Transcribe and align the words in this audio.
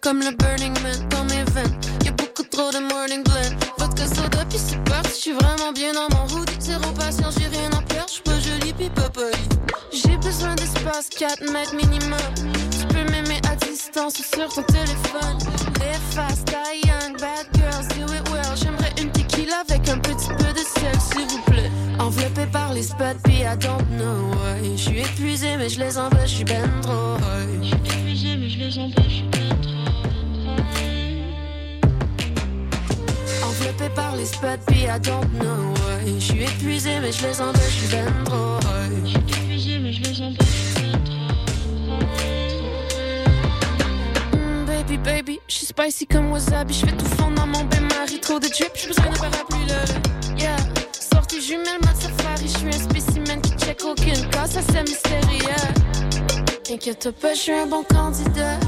comme 0.00 0.20
le 0.20 0.30
Burning 0.36 0.74
Man 0.82 1.08
dans 1.08 1.24
mes 1.24 1.44
veines. 1.52 1.76
Y'a 2.04 2.12
beaucoup 2.12 2.42
trop 2.44 2.70
de 2.70 2.78
morning 2.78 3.22
blend. 3.24 3.56
Vodka 3.78 4.06
soda, 4.06 4.44
puis 4.48 4.58
c'est 4.58 4.82
parti. 4.84 5.10
J'suis 5.18 5.32
vraiment 5.32 5.72
bien 5.72 5.92
dans 5.92 6.08
mon 6.16 6.24
hoodie. 6.34 6.56
Zéro 6.60 6.92
patience, 6.92 7.34
j'ai 7.38 7.48
rien 7.48 7.70
à 7.70 7.82
perdre. 7.82 8.08
J'suis 8.08 8.22
pas 8.22 8.38
jolie, 8.38 8.72
pis 8.72 8.90
pas. 8.90 9.10
J'ai 9.92 10.16
besoin 10.16 10.54
d'espace, 10.54 11.08
4 11.10 11.52
mètres 11.52 11.74
minimum. 11.74 12.18
Tu 12.36 12.86
peux 12.88 13.04
m'aimer 13.10 13.40
à 13.50 13.56
distance 13.56 14.14
sur 14.14 14.48
ton 14.52 14.62
téléphone. 14.62 15.38
Live 15.80 16.00
fast, 16.10 16.46
die 16.46 16.86
young, 16.86 17.18
bad 17.20 17.46
girls, 17.54 17.88
do 17.88 18.12
it 18.12 18.28
well. 18.30 18.56
J'aimerais 18.56 18.92
une 19.00 19.10
tequila 19.10 19.60
avec 19.68 19.88
un 19.88 19.98
petit 19.98 20.28
peu 20.28 20.52
de 20.52 20.58
sel, 20.58 20.98
s'il 21.00 21.28
vous 21.28 21.42
plaît. 21.46 21.70
Enveloppé 21.98 22.46
par 22.46 22.72
les 22.72 22.82
spots, 22.82 23.20
puis 23.24 23.42
I 23.42 23.56
don't 23.58 23.84
know 23.98 24.30
why. 24.32 24.76
J'suis 24.76 25.00
épuisé, 25.00 25.56
mais 25.56 25.68
je 25.68 25.80
les 25.80 25.98
empêche, 25.98 26.30
j'suis 26.30 26.44
ben 26.44 26.70
trop 26.82 27.16
high. 27.18 27.62
J'suis 27.62 27.74
épuisé, 27.74 28.36
mais 28.36 28.48
je 28.48 28.58
les 28.58 28.78
empêche, 28.78 29.08
j'suis 29.08 29.28
ben 29.30 29.61
high. 33.62 33.68
Enveloppé 33.68 33.88
par 33.94 34.16
les 34.16 34.26
spots, 34.26 34.46
puis 34.66 34.80
I 34.84 34.98
don't 35.00 35.26
know 35.38 35.74
why. 35.84 36.20
J'suis 36.20 36.42
épuisé, 36.42 37.00
mais 37.00 37.12
je 37.12 37.26
les 37.26 37.40
empêche, 37.40 37.70
j'suis 37.70 37.88
ben 37.88 38.24
trop 38.24 38.58
high. 38.60 39.06
J'suis 39.06 39.16
épuisé, 39.18 39.78
mais 39.78 39.92
je 39.92 40.02
les 40.02 40.22
empêche, 40.22 40.48
j'suis 40.74 40.90
ben 40.92 41.04
trop. 41.04 41.16
Mm, 44.36 44.64
Baby, 44.66 44.98
baby, 44.98 45.40
j'suis 45.48 45.66
spicy 45.66 46.06
comme 46.06 46.30
wasabi. 46.32 46.74
J'fais 46.74 46.92
tout 46.96 47.06
fondre 47.16 47.34
dans 47.36 47.46
mon 47.46 47.64
bain-marie. 47.64 48.20
Trop 48.20 48.38
de 48.38 48.48
drip, 48.48 48.70
j'suis 48.74 48.88
besoin 48.88 49.10
de 49.10 49.18
parapluie, 49.18 49.66
là. 49.66 49.84
Yeah. 50.36 50.56
Sortie 51.12 51.40
jumelle, 51.42 51.78
mode 51.84 51.96
safari. 51.96 52.48
J'suis 52.48 52.68
un 52.68 52.72
spécimen 52.90 53.40
qui 53.40 53.52
check 53.64 53.82
aucune 53.84 54.28
casse, 54.30 54.52
ça 54.52 54.60
c'est 54.72 54.82
mystérieux. 54.82 55.72
T'inquiète 56.64 57.10
pas, 57.20 57.34
j'suis 57.34 57.52
un 57.52 57.66
bon 57.66 57.84
candidat. 57.84 58.58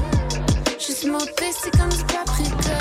J'suis 0.79 0.93
smoothé, 0.93 1.45
c'est 1.61 1.71
comme 1.77 1.89
du 1.89 2.03
paprika. 2.03 2.77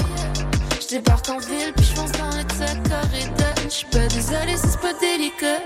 J'débarque 0.87 1.31
en 1.31 1.39
ville, 1.39 1.73
puis 1.75 1.87
j'fonce 1.87 2.13
dans 2.13 2.29
le 2.29 2.45
tas 2.45 2.75
corridor. 2.89 3.55
J'suis 3.71 3.87
pas 3.87 4.07
désolé, 4.09 4.55
si 4.57 4.69
c'est 4.69 4.81
pas 4.81 4.93
délicat. 5.01 5.63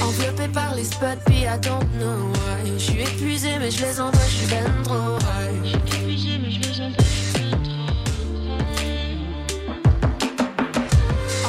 Enveloppé 0.00 0.46
par 0.52 0.74
les 0.76 0.84
spots, 0.84 1.20
puis 1.26 1.40
I 1.42 1.58
don't 1.60 1.84
know 1.98 2.30
why. 2.30 2.78
J'suis 2.78 3.00
épuisé, 3.00 3.58
mais 3.58 3.72
je 3.72 3.84
les 3.84 4.00
envoie, 4.00 4.20
j'suis 4.28 4.46
ben 4.46 4.82
trop 4.84 5.18
high. 5.18 5.64
J'suis 5.64 5.96
épuisé, 5.96 6.38
mais 6.38 6.50
je 6.50 6.60
les 6.60 6.80
envoie, 6.80 7.04
j'suis 7.10 7.32
ben 7.34 7.50
trop 7.64 7.90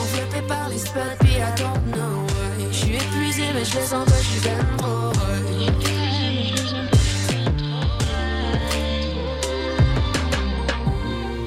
Enveloppé 0.01 0.41
par 0.47 0.69
les 0.69 0.79
spots, 0.79 1.17
puis 1.19 1.33
I 1.33 1.53
don't 1.57 1.83
know 1.93 2.25
why. 2.25 2.67
J'suis 2.71 2.95
épuisé, 2.95 3.43
mais 3.53 3.63
je 3.63 3.77
les 3.77 3.93
envoie, 3.93 4.21
j'suis 4.21 4.39
ben 4.41 4.77
trop 4.77 5.11
high. 5.13 5.32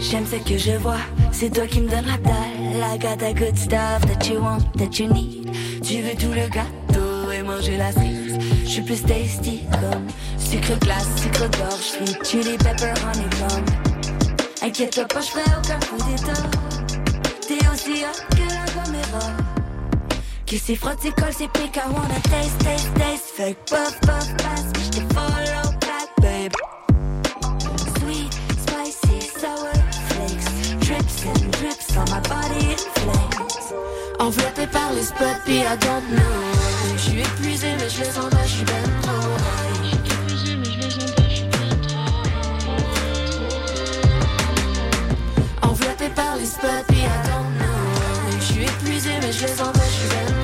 J'aime 0.09 0.25
ce 0.25 0.37
que 0.37 0.57
je 0.57 0.71
vois, 0.79 1.01
c'est 1.33 1.51
toi 1.53 1.67
qui 1.67 1.81
me 1.81 1.89
donne 1.89 2.07
la 2.07 2.17
dalle. 2.19 2.95
I 2.95 2.97
got 2.97 3.19
that 3.19 3.33
good 3.35 3.59
stuff 3.59 4.03
that 4.07 4.29
you 4.29 4.41
want, 4.41 4.61
that 4.79 5.01
you 5.01 5.12
need. 5.12 5.51
Tu 5.83 6.01
veux 6.01 6.15
tout 6.15 6.33
le 6.33 6.49
gâteau 6.49 7.33
et 7.33 7.43
manger 7.43 7.77
la 7.77 7.91
cerise. 7.91 8.39
Je 8.62 8.69
suis 8.69 8.83
plus 8.83 9.03
tasty 9.03 9.65
comme 9.73 10.07
sucre 10.39 10.79
glace, 10.79 11.09
sucre 11.21 11.49
d'orge, 11.59 11.81
sweet 11.81 12.25
chili 12.25 12.57
pepper 12.57 12.95
honeycomb. 13.03 13.65
Inquiète-toi 14.62 15.07
pas, 15.07 15.21
je 15.23 15.41
aucun 15.59 15.81
coup 15.81 16.09
d'état. 16.09 16.43
T'es 17.41 17.67
aussi 17.69 18.05
hot 18.05 18.37
que 18.37 18.49
la 18.49 18.84
caméra. 18.84 19.33
Qui 20.47 20.59
s'y 20.61 20.77
frotte, 20.77 21.01
s'y 21.01 21.11
colle, 21.11 21.33
s'y 21.33 21.49
pique, 21.49 21.77
I 21.77 21.89
wanna 21.89 22.21
taste, 22.31 22.59
taste, 22.59 22.95
taste. 22.95 23.34
Que 23.37 23.75
puff, 23.75 24.00
puff, 24.03 24.37
pass, 24.37 24.67
j't'ai 24.84 25.03
follow 25.12 25.66
Enveloppé 34.19 34.67
par 34.67 34.93
les 34.93 35.03
spots, 35.03 35.49
I 35.49 35.65
don't 35.81 36.03
know. 36.11 36.97
J'suis 36.99 37.21
épuisé, 37.21 37.69
mais 37.78 37.89
je 37.89 38.00
les 38.00 38.09
trop 38.09 38.28
Enveloppé 45.62 46.09
par 46.15 46.37
les 46.37 46.47
spots, 46.47 46.93
I 46.93 47.09
don't 47.27 47.53
know. 47.59 48.41
J'suis 48.41 48.65
épuisé, 48.65 49.11
mais 49.21 49.33
je 49.33 49.47
les 49.47 49.53
ben 49.53 50.36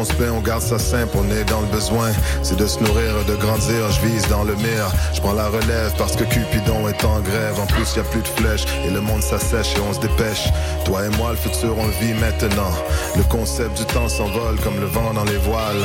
on 0.00 0.04
se 0.04 0.14
plaint, 0.14 0.32
on 0.32 0.40
garde 0.40 0.62
ça 0.62 0.78
simple, 0.78 1.14
on 1.14 1.30
est 1.30 1.44
dans 1.44 1.60
le 1.60 1.66
besoin. 1.66 2.10
C'est 2.42 2.56
de 2.56 2.66
se 2.66 2.78
nourrir, 2.80 3.24
de 3.28 3.36
grandir, 3.36 3.90
je 3.90 4.06
vise 4.06 4.26
dans 4.28 4.44
le 4.44 4.54
mire. 4.56 4.90
Je 5.12 5.20
prends 5.20 5.34
la 5.34 5.48
relève 5.48 5.92
parce 5.98 6.16
que 6.16 6.24
Cupidon 6.24 6.88
est 6.88 7.04
en 7.04 7.20
grève. 7.20 7.60
En 7.60 7.66
plus, 7.66 7.96
y 7.96 7.98
a 7.98 8.04
plus 8.04 8.22
de 8.22 8.28
flèches 8.28 8.64
et 8.86 8.90
le 8.90 9.00
monde 9.02 9.22
s'assèche 9.22 9.76
et 9.76 9.80
on 9.80 9.92
se 9.92 10.00
dépêche. 10.00 10.48
Toi 10.86 11.04
et 11.04 11.16
moi, 11.18 11.32
le 11.32 11.36
futur, 11.36 11.76
on 11.76 11.88
vit 12.02 12.14
maintenant. 12.14 12.72
Le 13.16 13.22
concept 13.24 13.76
du 13.76 13.84
temps 13.84 14.08
s'envole 14.08 14.58
comme 14.64 14.80
le 14.80 14.86
vent 14.86 15.12
dans 15.12 15.24
les 15.24 15.36
voiles. 15.36 15.84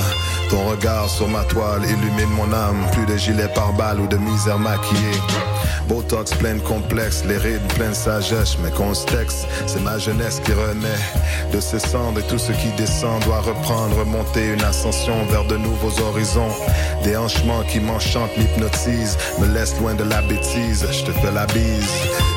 Ton 0.49 0.69
regard 0.69 1.09
sur 1.09 1.27
ma 1.27 1.43
toile 1.45 1.83
illumine 1.85 2.29
mon 2.35 2.51
âme. 2.53 2.85
Plus 2.91 3.05
de 3.05 3.17
gilets 3.17 3.51
par 3.53 3.73
balles 3.73 3.99
ou 3.99 4.07
de 4.07 4.17
misère 4.17 4.59
maquillée. 4.59 5.21
Botox 5.87 6.33
plein 6.35 6.55
de 6.55 6.59
complexes, 6.59 7.23
les 7.25 7.37
rides 7.37 7.65
pleines 7.73 7.91
de 7.91 7.95
sagesse. 7.95 8.57
Mais 8.63 8.71
qu'on 8.71 8.93
c'est 8.93 9.81
ma 9.81 9.97
jeunesse 9.97 10.41
qui 10.43 10.51
renaît 10.53 11.51
de 11.51 11.59
ses 11.59 11.79
cendres 11.79 12.19
et 12.19 12.23
tout 12.23 12.37
ce 12.37 12.51
qui 12.51 12.69
descend 12.77 13.23
doit 13.23 13.41
reprendre, 13.41 13.97
remonter 13.99 14.53
une 14.53 14.63
ascension 14.63 15.25
vers 15.29 15.45
de 15.45 15.57
nouveaux 15.57 15.99
horizons. 16.01 16.53
Des 17.03 17.15
hanchements 17.15 17.63
qui 17.71 17.79
m'enchantent, 17.79 18.35
m'hypnotisent, 18.37 19.17
me 19.39 19.47
laissent 19.47 19.79
loin 19.79 19.93
de 19.93 20.03
la 20.03 20.21
bêtise. 20.23 20.85
Je 20.91 21.05
te 21.05 21.11
fais 21.11 21.31
la 21.31 21.45
bise 21.47 21.93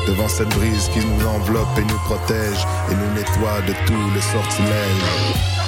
devant 0.07 0.27
cette 0.27 0.49
brise 0.49 0.89
qui 0.93 0.99
nous 0.99 1.27
enveloppe 1.27 1.77
et 1.77 1.85
nous 1.85 1.99
protège 2.05 2.65
et 2.91 2.95
nous 2.95 3.13
nettoie 3.15 3.61
de 3.67 3.73
tous 3.85 4.13
les 4.13 4.21
sortilèges. 4.21 5.58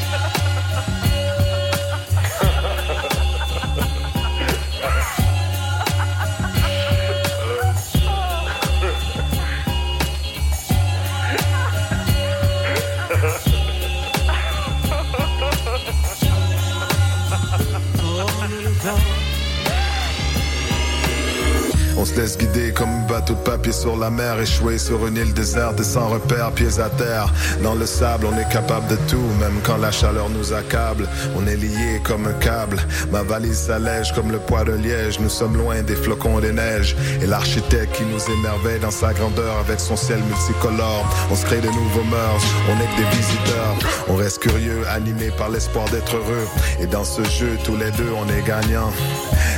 Sur 23.81 23.97
la 23.97 24.11
mer, 24.11 24.39
échoué 24.39 24.77
sur 24.77 25.07
une 25.07 25.17
île 25.17 25.33
déserte 25.33 25.79
et 25.79 25.83
sans 25.83 26.07
repère, 26.07 26.51
pieds 26.51 26.79
à 26.79 26.89
terre. 26.89 27.33
Dans 27.63 27.73
le 27.73 27.87
sable, 27.87 28.27
on 28.31 28.37
est 28.37 28.47
capable 28.47 28.87
de 28.87 28.95
tout, 29.09 29.27
même 29.39 29.59
quand 29.63 29.77
la 29.77 29.91
chaleur 29.91 30.29
nous 30.29 30.53
accable. 30.53 31.07
On 31.35 31.47
est 31.47 31.55
lié 31.55 31.99
comme 32.03 32.27
un 32.27 32.33
câble. 32.33 32.77
Ma 33.11 33.23
valise 33.23 33.57
s'allège 33.57 34.13
comme 34.13 34.31
le 34.31 34.37
poids 34.37 34.65
de 34.65 34.73
liège. 34.73 35.19
Nous 35.19 35.29
sommes 35.29 35.57
loin 35.57 35.81
des 35.81 35.95
flocons 35.95 36.39
des 36.39 36.51
neiges. 36.51 36.95
Et 37.23 37.25
l'architecte 37.25 37.95
qui 37.95 38.03
nous 38.03 38.23
émerveille 38.37 38.79
dans 38.79 38.91
sa 38.91 39.13
grandeur 39.13 39.57
avec 39.57 39.79
son 39.79 39.95
ciel 39.95 40.19
multicolore. 40.29 41.05
On 41.31 41.35
se 41.35 41.45
crée 41.45 41.61
de 41.61 41.69
nouveaux 41.69 42.03
mœurs, 42.03 42.43
on 42.69 42.75
est 42.83 42.89
que 42.95 42.97
des 43.01 43.17
visiteurs. 43.17 43.75
On 44.09 44.15
reste 44.15 44.39
curieux, 44.39 44.83
animé 44.89 45.31
par 45.39 45.49
l'espoir 45.49 45.89
d'être 45.89 46.17
heureux. 46.17 46.47
Et 46.79 46.85
dans 46.85 47.03
ce 47.03 47.23
jeu, 47.23 47.57
tous 47.63 47.77
les 47.77 47.89
deux, 47.91 48.11
on 48.15 48.29
est 48.29 48.45
gagnants. 48.45 48.93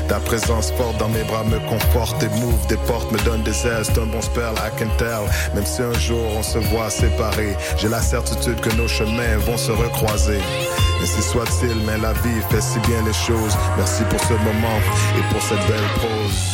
Ta 0.08 0.20
présence 0.20 0.72
forte 0.72 0.98
dans 0.98 1.10
mes 1.10 1.24
bras 1.24 1.44
me 1.44 1.60
conforte 1.70 2.22
et 2.24 2.30
m'ouvre 2.40 2.68
des 2.68 2.78
portes, 2.88 3.12
me 3.12 3.20
donne 3.20 3.44
des 3.44 3.66
ailes, 3.66 3.86
un 4.14 4.16
bon 4.16 4.22
spell, 4.22 4.54
I 4.58 4.70
can. 4.78 4.90
Même 5.56 5.66
si 5.66 5.82
un 5.82 5.94
jour 5.94 6.26
on 6.38 6.44
se 6.44 6.58
voit 6.58 6.90
séparés, 6.90 7.56
j'ai 7.78 7.90
la 7.90 8.02
certitude 8.02 8.60
que 8.60 8.70
nos 8.76 8.88
chemins 8.88 9.38
vont 9.46 9.58
se 9.58 9.72
recroiser. 9.72 10.40
Ainsi 11.02 11.22
soit-il, 11.22 11.76
mais 11.86 11.98
la 11.98 12.14
vie 12.14 12.42
fait 12.50 12.62
si 12.62 12.80
bien 12.80 13.02
les 13.06 13.14
choses. 13.14 13.56
Merci 13.78 14.04
pour 14.10 14.20
ce 14.22 14.34
moment 14.34 14.80
et 15.18 15.34
pour 15.34 15.42
cette 15.42 15.66
belle 15.68 15.90
pause. 15.96 16.53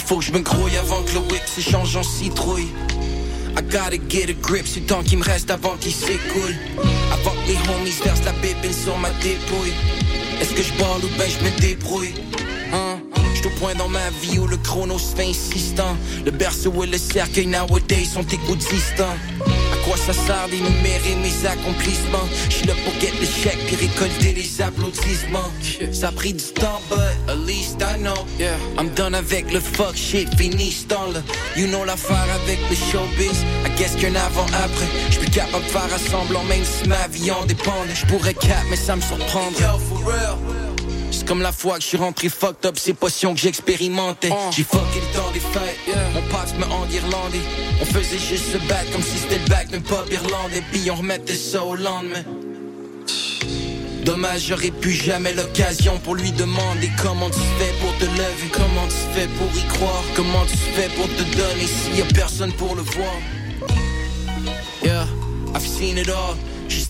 Faut 0.00 0.18
que 0.18 0.24
je 0.24 0.32
me 0.32 0.40
grouille 0.40 0.76
avant 0.76 1.02
que 1.02 1.12
le 1.12 1.18
whip 1.20 1.42
s'échange 1.46 1.96
en 1.96 2.02
citrouille. 2.02 2.68
I 3.56 3.62
gotta 3.62 3.96
get 4.08 4.30
a 4.30 4.32
grip, 4.32 4.66
c'est 4.66 4.80
le 4.80 4.86
temps 4.86 5.02
qui 5.02 5.16
me 5.16 5.22
reste 5.22 5.50
avant 5.50 5.76
qu'il 5.76 5.92
s'écoule. 5.92 6.54
Avant 7.12 7.30
que 7.30 7.48
les 7.48 7.58
homies 7.70 7.94
versent 8.04 8.24
la 8.24 8.32
bébé 8.32 8.72
sur 8.72 8.98
ma 8.98 9.10
dépouille. 9.22 9.72
Est-ce 10.40 10.52
que 10.54 10.62
je 10.62 10.72
parle 10.72 11.04
ou 11.04 11.08
ben 11.16 11.28
je 11.28 11.44
me 11.44 11.60
débrouille? 11.60 12.14
Hein? 12.72 12.98
J'suis 13.34 13.48
point 13.60 13.74
dans 13.74 13.88
ma 13.88 14.10
vie 14.22 14.38
où 14.38 14.46
le 14.46 14.56
chrono 14.56 14.98
se 14.98 15.14
fait 15.14 15.28
insistant. 15.28 15.96
Le 16.24 16.30
berceau 16.32 16.82
et 16.82 16.86
le 16.86 16.98
cercueil 16.98 17.46
nowadays 17.46 18.06
sont 18.06 18.26
égoutistants 18.26 19.16
sert 20.12 20.48
d'énumérer 20.48 21.16
mes 21.22 21.46
accomplissements. 21.46 22.28
J'suis 22.48 22.66
là 22.66 22.74
pour 22.84 22.92
get 23.00 23.12
le 23.20 23.26
chèque 23.26 23.58
puis 23.66 23.76
récolter 23.76 24.32
les 24.32 24.62
applaudissements. 24.62 25.50
Ça 25.92 26.08
a 26.08 26.12
pris 26.12 26.34
du 26.34 26.44
temps 26.44 26.80
but 26.90 26.98
at 27.28 27.36
least 27.46 27.80
I 27.80 27.98
know. 27.98 28.26
Yeah. 28.38 28.56
I'm 28.78 28.90
done 28.94 29.14
avec 29.14 29.52
le 29.52 29.60
fuck 29.60 29.96
shit, 29.96 30.28
fini 30.36 30.70
ce 30.70 30.86
temps-là. 30.86 31.20
You 31.56 31.66
know 31.68 31.84
l'affaire 31.84 32.26
avec 32.42 32.58
le 32.70 32.76
showbiz. 32.76 33.44
I 33.64 33.70
guess 33.78 33.96
qu'un 33.96 34.14
avant 34.14 34.46
après 34.46 34.88
J'suis 35.10 35.30
capable 35.30 35.64
de 35.64 35.70
faire 35.70 35.94
assemblant 35.94 36.44
même 36.44 36.64
si 36.64 36.88
ma 36.88 37.08
vie 37.08 37.30
en 37.30 37.44
dépend. 37.46 37.72
J'pourrais 37.94 38.34
cap 38.34 38.64
mais 38.70 38.76
ça 38.76 38.96
me 38.96 39.00
surprendrait. 39.00 39.62
Yo 39.62 39.78
for 39.78 40.04
real 40.06 40.63
c'est 41.24 41.28
comme 41.28 41.42
la 41.42 41.52
fois 41.52 41.76
que 41.76 41.82
je 41.82 41.88
suis 41.88 41.96
rentré 41.96 42.28
fucked 42.28 42.66
up, 42.66 42.78
ces 42.78 42.92
potions 42.92 43.34
que 43.34 43.40
j'expérimentais. 43.40 44.28
Uh. 44.28 44.52
J'ai 44.54 44.64
fucké 44.64 45.00
le 45.00 45.16
temps 45.16 45.30
des 45.32 45.40
fêtes, 45.40 45.96
mon 46.12 46.22
passe 46.30 46.54
me 46.54 46.64
en 46.64 46.88
irlandais. 46.90 47.40
On 47.80 47.84
faisait 47.86 48.18
juste 48.18 48.52
se 48.52 48.58
battre 48.68 48.90
comme 48.92 49.02
si 49.02 49.18
c'était 49.18 49.38
le 49.38 49.48
bac 49.48 49.70
même 49.70 49.82
pas 49.82 50.04
irlandais. 50.10 50.62
Puis 50.70 50.90
on 50.90 50.96
remettait 50.96 51.34
ça 51.34 51.64
au 51.64 51.76
lendemain. 51.76 52.24
Dommage, 54.04 54.48
j'aurais 54.48 54.70
pu 54.70 54.90
jamais 54.90 55.32
l'occasion 55.32 55.98
pour 56.00 56.14
lui 56.14 56.30
demander 56.32 56.90
comment 57.02 57.30
tu 57.30 57.40
fais 57.58 57.72
pour 57.80 57.96
te 57.96 58.04
lever, 58.04 58.50
comment 58.52 58.86
tu 58.88 59.18
fais 59.18 59.28
pour 59.28 59.48
y 59.56 59.66
croire, 59.68 60.04
comment 60.14 60.44
tu 60.44 60.56
fais 60.56 60.90
pour 60.90 61.06
te 61.06 61.22
donner 61.36 61.66
s'il 61.66 61.98
y 61.98 62.02
a 62.02 62.06
personne 62.14 62.52
pour 62.52 62.74
le 62.74 62.82
voir. 62.82 63.16
Yeah, 64.82 65.06
I've 65.54 65.66
seen 65.66 65.96
it 65.96 66.10
all. 66.10 66.36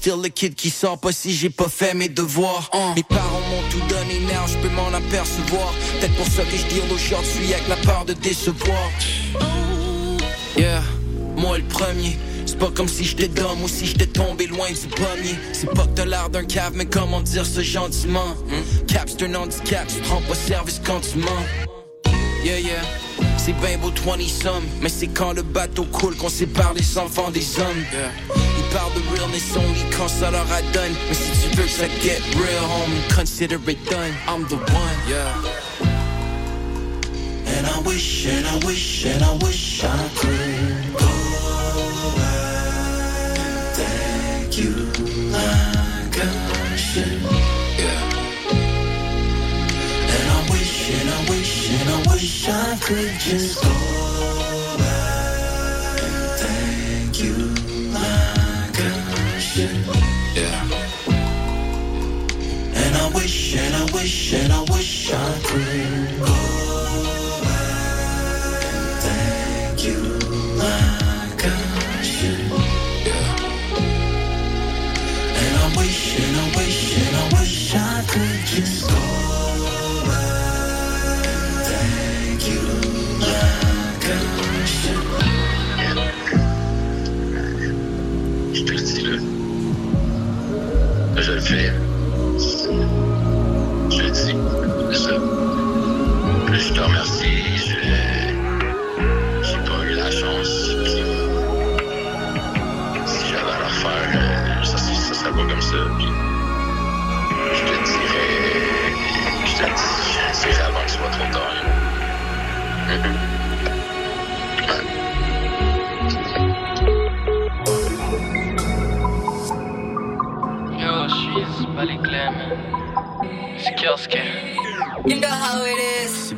Still 0.04 0.20
le 0.22 0.28
kid 0.28 0.54
qui 0.54 0.68
sort 0.68 0.98
pas 0.98 1.12
si 1.12 1.32
j'ai 1.32 1.48
pas 1.48 1.70
fait 1.70 1.94
mes 1.94 2.10
devoirs. 2.10 2.68
Uh. 2.74 2.94
Mes 2.94 3.02
parents 3.04 3.40
m'ont 3.48 3.66
tout 3.70 3.80
donné, 3.88 4.20
now 4.26 4.46
je 4.46 4.58
peux 4.58 4.68
m'en 4.68 4.92
apercevoir. 4.92 5.72
Peut-être 5.98 6.14
pour 6.16 6.26
ça 6.26 6.42
que 6.42 6.54
je 6.58 6.66
dis 6.66 6.82
aujourd'hui 6.92 7.54
avec 7.54 7.66
la 7.68 7.76
part 7.76 8.04
de 8.04 8.12
décevoir. 8.12 8.90
Yeah, 10.58 10.82
moi 11.38 11.56
le 11.56 11.64
premier. 11.64 12.18
C'est 12.44 12.58
pas 12.58 12.70
comme 12.70 12.86
si 12.86 13.04
j'étais 13.04 13.28
d'homme 13.28 13.62
ou 13.62 13.68
si 13.68 13.86
j'étais 13.86 14.06
tombé 14.06 14.46
loin 14.46 14.68
du 14.68 14.88
pommier. 14.88 15.38
C'est 15.54 15.72
pas 15.72 15.84
que 15.86 15.94
t'as 15.94 16.04
l'air 16.04 16.28
d'un 16.28 16.44
cave, 16.44 16.72
mais 16.74 16.84
comment 16.84 17.22
dire 17.22 17.46
ce 17.46 17.62
gentiment? 17.62 18.36
Hmm? 18.50 18.86
Cap, 18.86 19.08
c'est 19.08 19.24
un 19.24 19.34
handicap, 19.34 19.86
tu 19.88 20.02
prends 20.02 20.20
pas 20.20 20.34
service 20.34 20.82
quand 20.84 21.00
tu 21.00 21.16
mens. 21.16 21.46
Yeah, 22.44 22.58
yeah. 22.58 23.03
C'est 23.44 23.52
bien 23.52 23.76
beau 23.76 23.90
20 23.90 24.26
sommes, 24.26 24.64
mais 24.80 24.88
c'est 24.88 25.08
quand 25.08 25.34
le 25.34 25.42
bateau 25.42 25.84
coule 25.84 26.16
qu'on 26.16 26.30
sépare 26.30 26.72
les 26.72 26.96
enfants 26.96 27.30
des 27.30 27.44
hommes. 27.60 27.84
Ils 28.34 28.64
parlent 28.74 28.94
de 28.94 29.02
realness 29.14 29.54
only 29.54 29.84
quand 29.94 30.08
ça 30.08 30.30
leur 30.30 30.50
a 30.50 30.62
donné. 30.72 30.94
Mais 31.10 31.14
si 31.14 31.50
tu 31.50 31.54
veux 31.54 31.64
que 31.64 31.68
ça 31.68 31.86
get 32.02 32.22
real, 32.36 32.64
homie, 32.64 33.02
consider 33.14 33.58
it 33.68 33.84
done. 33.90 34.14
I'm 34.26 34.46
the 34.46 34.54
one, 34.54 34.98
yeah. 35.06 35.28
And 37.44 37.66
I 37.66 37.86
wish, 37.86 38.26
and 38.28 38.46
I 38.46 38.56
wish, 38.64 39.04
and 39.04 39.22
I 39.22 39.34
wish 39.44 39.84
I 39.84 40.08
could 40.16 40.96
go 40.96 41.06
back. 42.16 43.34
Thank 43.74 44.56
you 44.56 44.93
and 51.84 51.92
I 51.92 52.12
wish 52.12 52.48
I 52.48 52.78
could 52.80 53.12
just 53.20 53.62
go 53.62 53.68
back 54.78 56.02
and 56.02 56.40
thank 56.40 57.22
you 57.22 57.36
like 57.92 58.80
I 58.80 59.38
should. 59.38 59.86
Yeah. 60.34 60.68
And 62.74 62.96
I 62.96 63.10
wish, 63.14 63.56
and 63.56 63.74
I 63.76 63.84
wish, 63.92 64.32
and 64.32 64.52
I 64.52 64.60
wish 64.62 65.12
I 65.12 65.40
could 65.44 66.26
go 66.26 66.43
je 91.44 91.56
dis. 94.10 94.34
Je 96.52 96.72
te 96.72 96.80
remercie. 96.80 97.13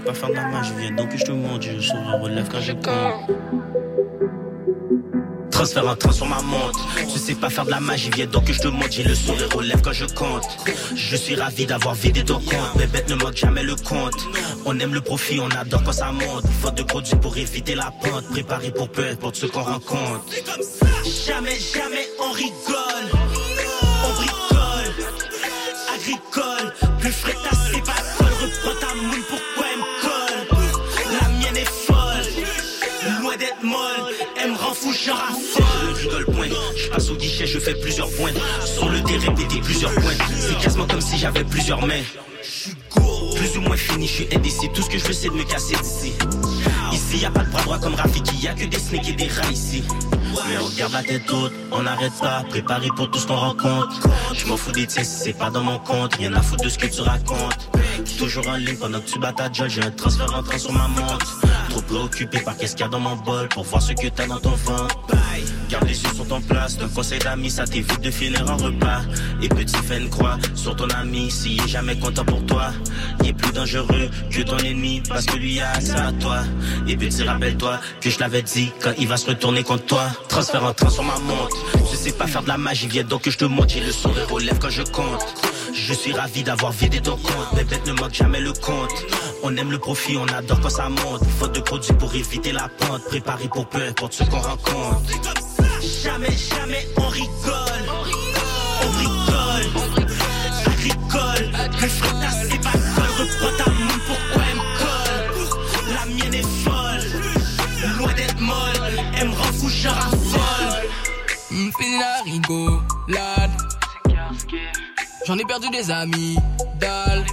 Pas 0.07 0.15
faire 0.15 0.29
de 0.29 0.35
la 0.35 0.47
magie, 0.47 0.73
viens 0.79 0.93
donc 0.93 1.09
que 1.11 1.19
je 1.19 1.25
te 1.25 1.33
montre. 1.33 1.67
Je 1.67 1.81
souris, 1.81 1.99
relève 2.21 2.49
quand 2.49 2.61
je 2.61 2.73
compte. 2.73 3.37
Transfère 5.51 5.89
un 5.89 5.97
train 5.97 6.13
sur 6.13 6.27
ma 6.27 6.41
montre. 6.43 6.87
Je 7.13 7.19
sais 7.19 7.35
pas 7.35 7.51
faire 7.51 7.65
de 7.65 7.71
la 7.71 7.81
magie, 7.81 8.11
viens 8.15 8.27
donc 8.27 8.45
que 8.45 8.53
je 8.53 8.61
te 8.61 8.69
montre. 8.69 8.93
J'ai 8.93 9.03
le 9.03 9.15
sourire 9.15 9.49
relève 9.53 9.81
quand 9.83 9.93
je 9.93 10.05
compte. 10.05 10.45
Je 10.95 11.17
suis 11.17 11.35
ravi 11.35 11.67
d'avoir 11.67 11.95
vidé 11.95 12.25
ton 12.25 12.39
compte. 12.39 12.77
Mes 12.77 12.87
bêtes 12.87 13.09
ne 13.09 13.17
manquent 13.17 13.37
jamais 13.37 13.65
le 13.65 13.75
compte. 13.75 14.15
On 14.65 14.79
aime 14.79 14.95
le 14.95 15.01
profit, 15.01 15.41
on 15.41 15.49
adore 15.49 15.83
quand 15.83 15.93
ça 15.93 16.13
monte. 16.13 16.45
Faute 16.63 16.77
de 16.77 16.83
produits 16.85 17.17
pour 17.17 17.37
éviter 17.37 17.75
la 17.75 17.91
pente. 17.91 18.29
Préparé 18.31 18.71
pour 18.71 18.89
peu 18.89 19.09
importe 19.09 19.37
ce 19.37 19.47
qu'on 19.47 19.63
rencontre. 19.63 20.25
Jamais, 21.27 21.59
jamais 21.75 22.07
on 22.21 22.31
rigole. 22.31 23.07
On 24.05 24.13
bricole. 24.15 25.07
Agricole. 25.95 26.73
Plus 27.01 27.13
frais 27.13 27.35
je 35.07 35.13
raffole. 35.13 35.97
Je 36.01 36.25
point. 36.25 36.49
Je 36.77 36.89
passe 36.89 37.11
au 37.11 37.17
guichet, 37.17 37.47
je 37.47 37.59
fais 37.59 37.75
plusieurs 37.75 38.11
points. 38.11 38.33
Sur 38.65 38.89
le 38.89 39.01
dé, 39.01 39.17
répéter 39.19 39.61
plusieurs 39.61 39.93
points. 39.93 40.15
C'est 40.39 40.59
quasiment 40.59 40.87
comme 40.87 41.01
si 41.01 41.17
j'avais 41.19 41.45
plusieurs 41.45 41.87
mains. 41.87 42.03
Plus 43.37 43.57
ou 43.57 43.61
moins 43.61 43.77
fini, 43.77 44.07
je 44.07 44.13
suis 44.13 44.29
indécis. 44.35 44.69
Tout 44.75 44.83
ce 44.83 44.91
que 44.91 44.99
je 44.99 45.05
veux, 45.05 45.13
c'est 45.13 45.29
de 45.29 45.35
me 45.35 45.45
casser 45.45 45.77
d'ici. 45.77 46.13
Ici, 46.93 47.19
y 47.19 47.25
a 47.25 47.31
pas 47.31 47.45
de 47.45 47.51
bras 47.51 47.63
droit 47.63 47.79
comme 47.79 47.95
Rafiki, 47.95 48.37
y 48.37 48.49
a 48.49 48.55
que 48.55 48.65
des 48.65 48.79
snakes 48.79 49.09
et 49.09 49.13
des 49.13 49.29
rats 49.29 49.51
ici. 49.51 49.85
Mais 50.49 50.59
on 50.59 50.69
garde 50.77 50.93
la 50.93 51.03
tête 51.03 51.31
haute, 51.31 51.53
on 51.73 51.83
n'arrête 51.83 52.13
pas, 52.21 52.45
préparé 52.49 52.89
pour 52.95 53.11
tout 53.11 53.19
ce 53.19 53.27
qu'on 53.27 53.37
rencontre. 53.37 54.01
Je 54.35 54.47
m'en 54.47 54.57
fous 54.57 54.73
des 54.73 54.87
tiens 54.87 55.05
c'est 55.05 55.33
pas 55.33 55.51
dans 55.51 55.63
mon 55.63 55.79
compte, 55.79 56.15
rien 56.17 56.33
à 56.35 56.43
foutre 56.43 56.65
de 56.65 56.69
ce 56.69 56.79
que 56.79 56.87
tu 56.87 57.01
racontes. 57.01 57.71
Toujours 58.19 58.47
en 58.49 58.57
ligne 58.57 58.77
pendant 58.77 59.01
que 59.01 59.09
tu 59.09 59.19
bats 59.19 59.33
ta 59.33 59.51
j'ai 59.53 59.83
un 59.83 59.91
transfert 59.91 60.35
entrant 60.35 60.59
sur 60.59 60.73
ma 60.73 60.89
montre. 60.89 61.41
Trop 61.77 61.83
préoccupé 61.83 62.39
par 62.39 62.57
qu'est-ce 62.57 62.75
qu'il 62.75 62.87
y 62.87 62.89
a 62.89 62.91
dans 62.91 63.01
mon 63.01 63.17
bol 63.17 63.49
pour 63.49 63.65
voir 63.65 63.83
ce 63.83 63.93
que 63.93 64.09
t'as 64.09 64.27
dans 64.27 64.41
ton 64.41 64.55
ventre. 64.65 64.97
Garde 65.69 65.87
les 65.87 66.03
yeux 66.03 66.15
sur 66.15 66.27
ton 66.27 66.41
place, 66.41 66.79
d'un 66.79 66.89
conseil 66.89 67.19
d'amis, 67.19 67.51
ça 67.51 67.67
t'évite 67.67 68.01
de 68.01 68.11
filer 68.11 68.39
en 68.41 68.57
repas. 68.57 69.03
Et 69.43 69.49
petit 69.51 69.77
une 69.95 70.09
croix 70.09 70.39
sur 70.55 70.75
ton 70.75 70.89
ami, 70.89 71.31
s'il 71.31 71.61
est 71.61 71.69
jamais 71.69 71.99
content 71.99 72.25
pour 72.25 72.47
toi. 72.47 72.71
Il 73.21 73.29
est 73.29 73.33
plus 73.35 73.53
dangereux 73.53 74.09
que 74.31 74.41
ton 74.41 74.57
ennemi, 74.57 75.03
parce 75.07 75.27
que 75.27 75.37
lui 75.37 75.61
a 75.61 75.79
ça 75.83 76.07
à 76.07 76.13
toi. 76.13 76.39
Et 76.89 76.97
petit 76.97 77.23
rappelle-toi 77.25 77.79
que 78.01 78.09
je 78.09 78.21
l'avais 78.21 78.41
dit 78.41 78.73
quand 78.81 78.93
il 78.97 79.07
va 79.07 79.19
se 79.19 79.27
retourner 79.27 79.63
contre 79.63 79.85
toi. 79.85 80.05
Transfert 80.31 80.65
en 80.65 80.73
train 80.73 80.89
sur 80.89 81.03
ma 81.03 81.19
montre. 81.19 81.59
Je 81.93 81.97
sais 81.97 82.13
pas 82.13 82.27
faire 82.27 82.43
de 82.43 82.49
la 82.49 82.57
magie, 82.57 82.89
viens 82.89 83.05
donc 83.05 83.21
que 83.23 83.31
je 83.31 83.37
te 83.37 83.45
montre. 83.45 83.69
J'ai 83.69 83.81
le 83.81 83.93
son 83.93 84.13
de 84.13 84.23
relève 84.23 84.59
quand 84.59 84.71
je 84.71 84.83
compte. 84.83 85.46
Je 85.77 85.93
suis 85.93 86.13
ravi 86.13 86.43
d'avoir 86.43 86.73
vidé 86.73 87.01
ton 87.01 87.17
compte. 87.17 87.53
Mes 87.55 87.65
bêtes 87.65 87.87
ne 87.87 87.93
manquent 87.93 88.15
jamais 88.15 88.41
le 88.41 88.53
compte. 88.53 89.05
On 89.43 89.55
aime 89.57 89.71
le 89.71 89.79
profit, 89.79 90.17
on 90.17 90.27
adore 90.29 90.61
quand 90.61 90.71
ça 90.71 90.89
monte. 90.89 91.23
Faute 91.39 91.55
de 91.55 91.61
produits 91.61 91.93
pour 91.93 92.15
éviter 92.15 92.53
la 92.53 92.69
pente. 92.69 93.05
Préparé 93.05 93.47
pour 93.49 93.67
peu 93.69 93.83
importe 93.83 94.15
ce 94.15 94.25
qu'on 94.25 94.41
rencontre. 94.41 95.03
Jamais, 96.03 96.33
jamais 96.33 96.89
on 96.97 97.09
rigole. 97.09 97.87
On 98.83 98.91
rigole. 98.99 99.67
On 99.77 99.95
rigole. 99.95 100.17
Ça 100.65 100.71
rigole. 100.83 101.53
Le 101.83 101.89
frère 101.89 102.33
c'est 102.51 102.61
pas 102.63 102.71
folle. 102.71 103.13
Reprends 103.19 103.65
ta 103.65 103.71
main, 103.71 103.99
pourquoi 104.07 104.43
elle 104.51 104.57
me 104.57 104.63
colle? 104.79 105.95
La 105.95 106.07
mienne 106.07 106.35
est 106.35 106.49
folle. 106.65 107.99
Loin 107.99 108.13
d'être 108.15 108.41
molle. 108.41 109.05
Elle 109.21 109.29
me 109.29 109.35
rend 109.35 109.53
fou, 109.53 109.69
je 109.69 109.89
raffole. 109.89 110.89
M'fais 111.51 111.99
la 111.99 112.23
rigolade. 112.25 113.46
J'en 115.27 115.37
ai 115.39 115.45
perdu 115.45 115.69
des 115.71 115.91
amis, 115.91 116.37
dalle. 116.79 117.27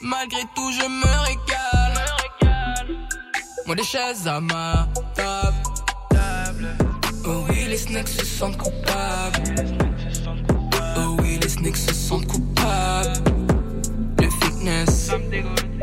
Malgré 0.00 0.40
tout, 0.54 0.72
je 0.72 0.88
me 0.88 1.24
régale. 1.26 2.00
Moi, 3.66 3.74
des 3.74 3.82
chaises 3.82 4.26
à 4.26 4.40
ma 4.40 4.88
table. 5.14 6.76
Oh 7.26 7.44
oui, 7.50 7.66
les 7.68 7.76
snacks 7.76 8.08
se 8.08 8.24
sentent 8.24 8.56
coupables. 8.56 9.54
Oh 10.96 11.16
oui, 11.20 11.38
les 11.42 11.48
snacks 11.48 11.76
se 11.76 11.92
sentent 11.92 12.26
coupables. 12.26 13.22
Le 14.18 14.30
fitness, 14.30 15.10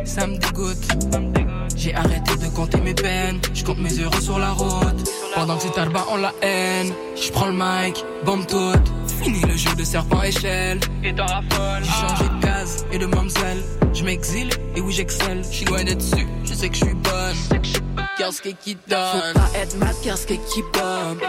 ça 0.05 0.25
me 0.25 0.37
dégoûte. 0.39 0.87
J'ai 1.75 1.93
arrêté 1.93 2.35
de 2.37 2.47
compter 2.47 2.81
mes 2.81 2.95
peines. 2.95 3.39
Je 3.53 3.63
compte 3.63 3.77
mes 3.77 3.95
euros 3.95 4.19
sur 4.19 4.39
la 4.39 4.53
route. 4.53 5.07
Pendant 5.35 5.57
que 5.57 5.63
c'est 5.63 5.73
tarba 5.73 6.03
on 6.11 6.17
la 6.17 6.33
haine. 6.41 6.91
Je 7.15 7.31
prends 7.31 7.45
le 7.45 7.53
mic, 7.53 8.03
bombe 8.25 8.47
toute. 8.47 8.91
Fini 9.23 9.41
le 9.41 9.55
jeu 9.55 9.73
de 9.75 9.83
serpent 9.83 10.23
échelle. 10.23 10.79
Et 11.03 11.13
t'en 11.13 11.25
raffoles. 11.25 11.83
J'ai 11.83 11.91
changé 11.91 12.23
de 12.23 12.41
case 12.41 12.85
et 12.91 12.97
de 12.97 13.05
mamzelle. 13.05 13.63
Je 13.93 14.03
m'exile 14.03 14.49
et 14.75 14.81
oui 14.81 14.93
j'excelle. 14.93 15.43
Je 15.43 15.55
suis 15.57 15.65
loin 15.65 15.83
d'être 15.83 15.97
dessus, 15.97 16.27
je 16.43 16.53
sais 16.53 16.69
que 16.69 16.75
je 16.75 16.85
suis 16.85 16.93
bonne. 16.93 17.61
Qu'est-ce 18.17 18.41
qui 18.41 18.77
donne? 18.87 18.99
Faut 19.33 19.39
pas 19.39 19.59
être 19.59 19.77
mad, 19.77 19.95
qu'est-ce 20.03 20.25
qui 20.25 20.61
bombe? 20.73 21.21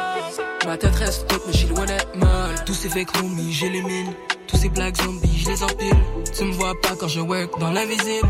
Ma 0.67 0.77
tête 0.77 0.95
reste 0.95 1.27
toute, 1.27 1.43
mais 1.47 1.53
je 1.53 1.59
suis 1.59 1.69
loin 1.69 1.85
d'être 1.85 2.15
molle. 2.17 2.55
Tous 2.65 2.75
ces 2.75 2.89
fake 2.89 3.17
homies, 3.19 3.53
j'élimine. 3.53 4.13
Tous 4.47 4.57
ces 4.57 4.69
blagues 4.69 4.97
zombies, 4.97 5.39
je 5.39 5.51
les 5.51 5.63
empile. 5.63 5.97
Tu 6.37 6.45
me 6.45 6.53
vois 6.53 6.75
pas 6.81 6.95
quand 6.99 7.09
je 7.09 7.21
work 7.21 7.59
dans 7.59 7.73
l'invisible. 7.73 8.29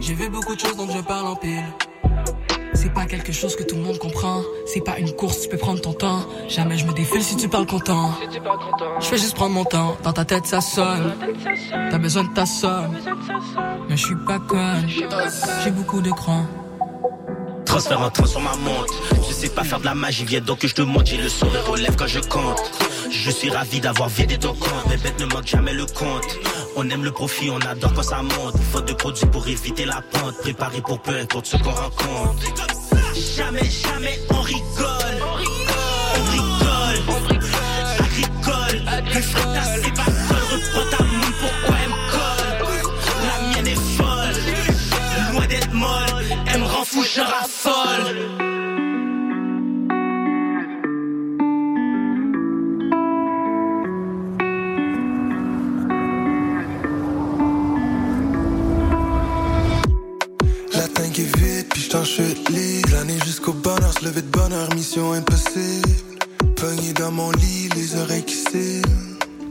J'ai 0.00 0.14
vu 0.14 0.28
beaucoup 0.28 0.54
de 0.54 0.60
choses 0.60 0.76
donc 0.76 0.90
je 0.90 1.00
parle 1.00 1.26
en 1.26 1.36
pile. 1.36 1.64
C'est 2.84 2.92
pas 2.92 3.06
quelque 3.06 3.32
chose 3.32 3.56
que 3.56 3.62
tout 3.62 3.76
le 3.76 3.80
monde 3.80 3.98
comprend. 3.98 4.42
C'est 4.66 4.82
pas 4.82 4.98
une 4.98 5.10
course, 5.16 5.40
tu 5.40 5.48
peux 5.48 5.56
prendre 5.56 5.80
ton 5.80 5.94
temps. 5.94 6.20
Jamais 6.48 6.76
je 6.76 6.84
me 6.84 6.92
défile 6.92 7.22
si 7.22 7.34
tu 7.34 7.48
parles 7.48 7.64
content. 7.64 8.10
Je 9.00 9.06
fais 9.06 9.16
juste 9.16 9.34
prendre 9.34 9.54
mon 9.54 9.64
temps. 9.64 9.96
Dans 10.02 10.12
ta 10.12 10.26
tête, 10.26 10.44
ça 10.44 10.60
sonne. 10.60 11.14
T'as 11.70 11.96
besoin 11.96 12.24
de 12.24 12.34
ta 12.34 12.44
somme. 12.44 12.94
Mais 13.88 13.96
je 13.96 14.04
suis 14.04 14.16
pas 14.26 14.38
conne. 14.38 14.86
J'ai 15.64 15.70
beaucoup 15.70 16.02
de 16.02 16.10
crans. 16.10 16.44
Transfert 17.64 18.02
en 18.02 18.10
train 18.10 18.26
sur 18.26 18.40
ma 18.40 18.54
montre. 18.56 18.92
Je 19.26 19.32
sais 19.32 19.48
pas 19.48 19.64
faire 19.64 19.80
de 19.80 19.86
la 19.86 19.94
magie, 19.94 20.26
viens 20.26 20.42
donc 20.42 20.58
que 20.58 20.68
je 20.68 20.74
te 20.74 20.82
montre. 20.82 21.06
J'ai 21.06 21.16
le 21.16 21.30
sourire 21.30 21.64
aux 21.70 21.76
lèvres 21.76 21.96
quand 21.96 22.06
je 22.06 22.20
compte. 22.20 22.70
Je 23.10 23.30
suis 23.30 23.48
ravi 23.48 23.80
d'avoir 23.80 24.10
vidé 24.10 24.36
ton 24.36 24.52
compte. 24.52 24.84
Mais 24.90 24.98
bête 24.98 25.18
ne 25.20 25.24
manque 25.24 25.46
jamais 25.46 25.72
le 25.72 25.86
compte. 25.86 26.38
On 26.76 26.90
aime 26.90 27.04
le 27.04 27.12
profit, 27.12 27.50
on 27.50 27.60
adore 27.60 27.92
quand 27.94 28.02
ça 28.02 28.22
monte. 28.22 28.56
Faute 28.72 28.88
de 28.88 28.94
produits 28.94 29.26
pour 29.26 29.46
éviter 29.46 29.84
la 29.84 30.02
pente. 30.02 30.36
Préparé 30.38 30.80
pour 30.80 31.00
peu 31.00 31.16
importe 31.16 31.46
ce 31.46 31.56
qu'on 31.56 31.70
rencontre. 31.70 32.42
Jamais, 33.36 33.64
jamais 33.64 34.18
on 34.30 34.40
rigole. 34.40 34.58
On 35.22 35.34
rigole. 35.34 35.74
On 36.16 36.24
rigole. 36.32 36.98
On 37.08 37.28
rigole. 37.28 37.50
Agricole. 38.00 39.04
Plus 39.10 39.22
frère, 39.22 39.64
c'est 39.82 39.94
pas 39.94 40.04
seul. 40.04 40.42
Reprends 40.52 40.96
ta 40.96 41.04
main, 41.04 41.32
pourquoi 41.40 41.76
elle 41.82 41.90
me 41.90 41.98
colle 42.10 42.92
La 43.22 43.48
mienne 43.48 43.68
est 43.68 43.80
folle. 43.96 45.32
Loin 45.32 45.46
d'être 45.46 45.72
molle. 45.72 46.38
Elle 46.46 46.60
me 46.60 46.66
rend 46.66 46.84
fou, 46.84 47.04
je 47.04 47.20
raffole. 47.20 48.33
L'année 61.94 63.20
jusqu'au 63.24 63.52
bonheur, 63.52 63.92
se 63.92 64.04
lever 64.04 64.22
de 64.22 64.30
bonheur, 64.30 64.68
mission 64.74 65.12
impossible. 65.12 65.88
Pogné 66.56 66.92
dans 66.92 67.12
mon 67.12 67.30
lit, 67.30 67.68
les 67.76 67.96
oreilles 67.96 68.24
qui 68.24 68.82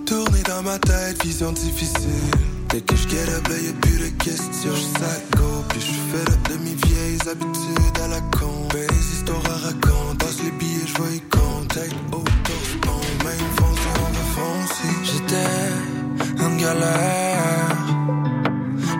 Tourner 0.06 0.44
dans 0.44 0.62
ma 0.62 0.78
tête, 0.78 1.24
vision 1.24 1.54
difficile. 1.54 2.32
Dès 2.68 2.82
que 2.82 2.98
je 2.98 3.08
get 3.08 3.30
up, 3.32 3.48
y'a 3.48 3.72
plus 3.80 3.98
de 3.98 4.10
questions. 4.22 4.76
Je 4.76 5.38
go, 5.38 5.64
puis 5.70 5.80
je 5.80 5.94
fais 6.12 6.54
de 6.54 6.60
mes 6.60 6.76
vieilles 6.86 7.22
habitudes 7.32 7.98
à 8.04 8.08
la 8.10 8.20
con. 8.38 8.68
Ben, 8.74 8.88
les 8.90 9.14
histoires 9.14 9.46
à 9.46 9.66
raconter. 9.68 10.18
Passe 10.20 10.44
les 10.44 10.52
billets, 10.52 10.86
je 10.86 10.98
vois 10.98 11.12
y 11.12 11.22
contact. 11.22 11.96
Auto, 12.12 13.00
même 13.24 13.48
foncer, 13.56 13.94
on 14.00 14.12
va 14.12 14.26
foncer. 14.36 14.94
J'étais 15.06 16.44
en 16.44 16.58
galère. 16.58 17.78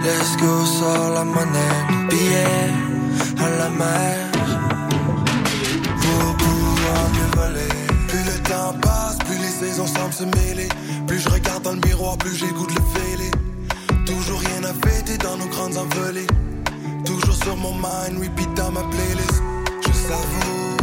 Let's 0.02 0.38
go, 0.38 0.66
sors 0.80 1.14
la 1.14 1.26
monnaie, 1.26 2.10
billet 2.10 2.93
la 3.50 3.70
mer 3.70 4.32
pour 6.02 6.38
pouvoir 6.38 7.10
mieux 7.14 7.32
voler. 7.36 7.74
Plus 8.08 8.24
le 8.24 8.40
temps 8.44 8.74
passe, 8.82 9.18
plus 9.26 9.38
les 9.38 9.68
saisons 9.68 9.88
semblent 9.88 10.14
se 10.14 10.24
mêler. 10.24 10.70
Plus 11.08 11.20
je 11.20 11.30
regarde 11.30 11.64
dans 11.64 11.74
le 11.74 11.82
miroir, 11.86 12.18
plus 12.18 12.40
de 12.40 12.46
le 12.46 12.84
fêler. 12.96 13.32
Toujours 14.06 14.40
rien 14.40 14.64
à 14.64 14.88
fêter 14.88 15.18
dans 15.18 15.38
nos 15.38 15.48
grandes 15.48 15.78
envolées. 15.78 16.28
Toujours 17.06 17.36
sur 17.36 17.56
mon 17.58 17.74
mind, 17.74 18.20
repeat 18.22 18.54
dans 18.56 18.72
ma 18.72 18.84
playlist. 18.84 19.42
Je 19.82 19.94
savoure 19.94 20.78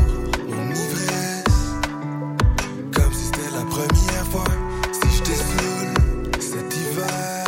mon 0.48 0.70
ivresse. 0.70 1.44
Comme 2.94 3.12
si 3.12 3.24
c'était 3.26 3.50
la 3.54 3.64
première 3.64 4.26
fois. 4.32 4.44
Si 4.92 5.08
je 5.16 5.24
saoul 5.34 5.94
cet 6.40 6.76
hiver, 6.76 7.44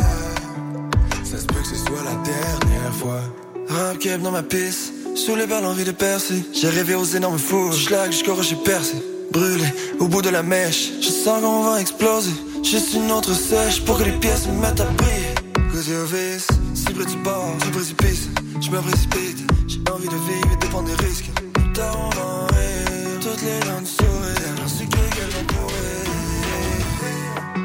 ça 1.23 1.37
se 1.37 1.45
peut 1.45 1.61
que 1.61 1.67
ce 1.67 1.75
soit 1.75 2.03
la 2.03 2.15
dernière 2.23 2.93
fois. 2.93 3.21
Rap 3.69 4.21
dans 4.21 4.31
ma 4.31 4.43
piste, 4.43 4.92
sous 5.15 5.35
les 5.35 5.47
balles 5.47 5.65
envie 5.65 5.83
de 5.83 5.91
percer. 5.91 6.43
J'ai 6.53 6.69
rêvé 6.69 6.95
aux 6.95 7.05
énormes 7.05 7.39
fours, 7.39 7.73
schlag 7.73 8.11
jusqu'au 8.11 8.35
rocher 8.35 8.55
percé. 8.55 8.95
Brûlé 9.31 9.65
au 9.99 10.07
bout 10.07 10.21
de 10.21 10.29
la 10.29 10.43
mèche, 10.43 10.91
je 11.01 11.09
sens 11.09 11.41
qu'on 11.41 11.63
va 11.63 11.81
exploser. 11.81 12.31
Juste 12.63 12.93
une 12.93 13.11
autre 13.11 13.33
sèche 13.33 13.83
pour 13.83 13.97
que 13.97 14.03
les 14.03 14.11
pièces 14.13 14.47
me 14.47 14.61
mettent 14.61 14.81
à 14.81 14.85
briller. 14.85 15.35
Cosy 15.71 15.93
au 15.95 16.05
vice, 16.05 16.47
si 16.73 16.85
près 16.85 17.05
du 17.05 17.17
bord, 17.17 17.55
du 17.63 17.71
précipice, 17.71 18.29
je 18.61 18.69
me 18.69 18.79
précipite. 18.79 19.39
J'ai 19.67 19.79
envie 19.91 20.07
de 20.07 20.15
vivre 20.15 20.49
et 20.53 20.57
dépendre 20.57 20.89
des 20.89 21.05
risques. 21.05 21.31
Tard 21.73 21.97
on 21.97 22.09
va 22.09 22.47
rire, 22.55 23.19
toutes 23.21 23.41
les 23.41 23.59
dents 23.67 23.81
du 23.81 23.87
sourire, 23.87 24.55
ainsi 24.63 24.85
que 24.85 25.03
qu'elles 25.13 25.33
vont 25.35 25.47
courir. 25.53 26.05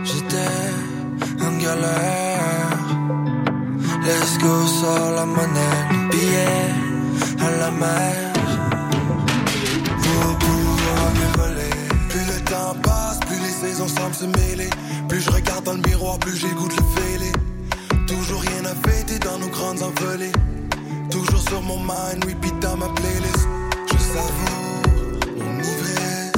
J'étais 0.05 1.45
en 1.45 1.53
galère. 1.59 2.79
Let's 4.05 4.39
go, 4.39 4.67
sors 4.81 5.13
la 5.13 5.27
monnaie 5.27 5.99
la 7.59 7.71
mer. 7.71 8.33
Pouvoir 10.41 11.13
mieux 11.19 11.43
voler. 11.43 11.75
Plus 12.09 12.27
le 12.33 12.41
temps 12.45 12.75
passe, 12.83 13.19
plus 13.21 13.41
les 13.41 13.69
saisons 13.69 13.89
semblent 13.89 14.15
se 14.15 14.25
mêler. 14.25 14.71
Plus 15.09 15.21
je 15.21 15.31
regarde 15.31 15.65
dans 15.65 15.75
le 15.75 15.83
miroir, 15.89 16.19
plus 16.19 16.37
j'ai 16.37 16.51
goût 16.51 16.69
de 16.69 16.77
le 16.77 17.01
fêler. 17.01 17.33
Toujours 18.07 18.41
rien 18.41 18.65
à 18.65 18.75
fêter 18.89 19.19
dans 19.19 19.39
nos 19.39 19.49
grandes 19.49 19.83
envolées. 19.83 20.33
Toujours 21.11 21.41
sur 21.41 21.63
mon 21.63 21.79
mind, 21.79 22.25
repeat 22.25 22.59
dans 22.61 22.77
ma 22.77 22.89
playlist. 22.89 23.49
Je 23.91 23.99
savoure 23.99 24.83
mon 25.39 25.59
ivresse. 25.59 26.33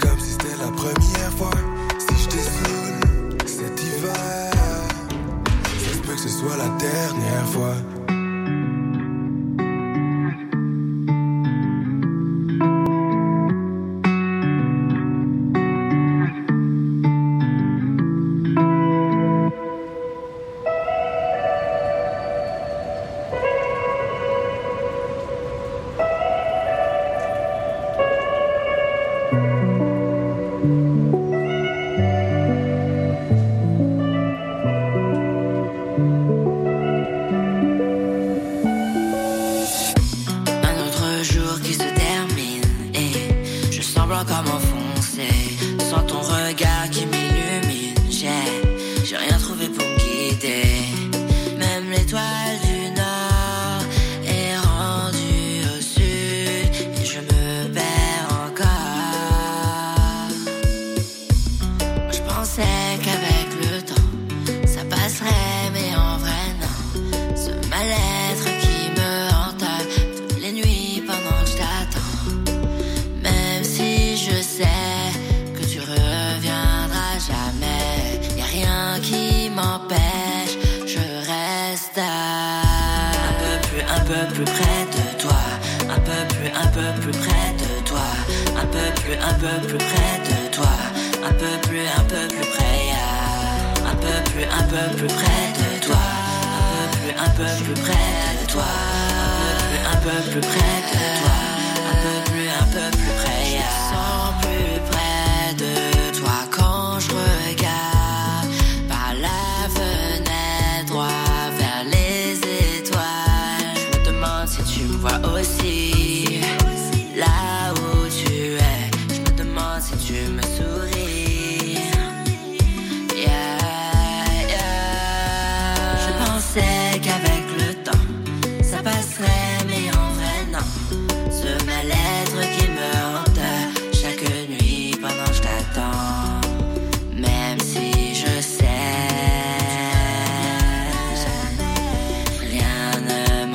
Comme 0.00 0.18
si 0.20 0.30
c'était 0.32 0.58
la 0.58 0.70
première 0.72 1.32
fois. 1.36 1.50
Si 1.98 2.14
je 2.24 2.28
saoul 2.30 3.38
cet 3.46 3.82
hiver, 3.82 4.50
peut 6.04 6.14
que 6.14 6.20
ce 6.20 6.28
soit 6.28 6.56
la 6.56 6.68
dernière 6.78 7.48
fois. 7.52 7.95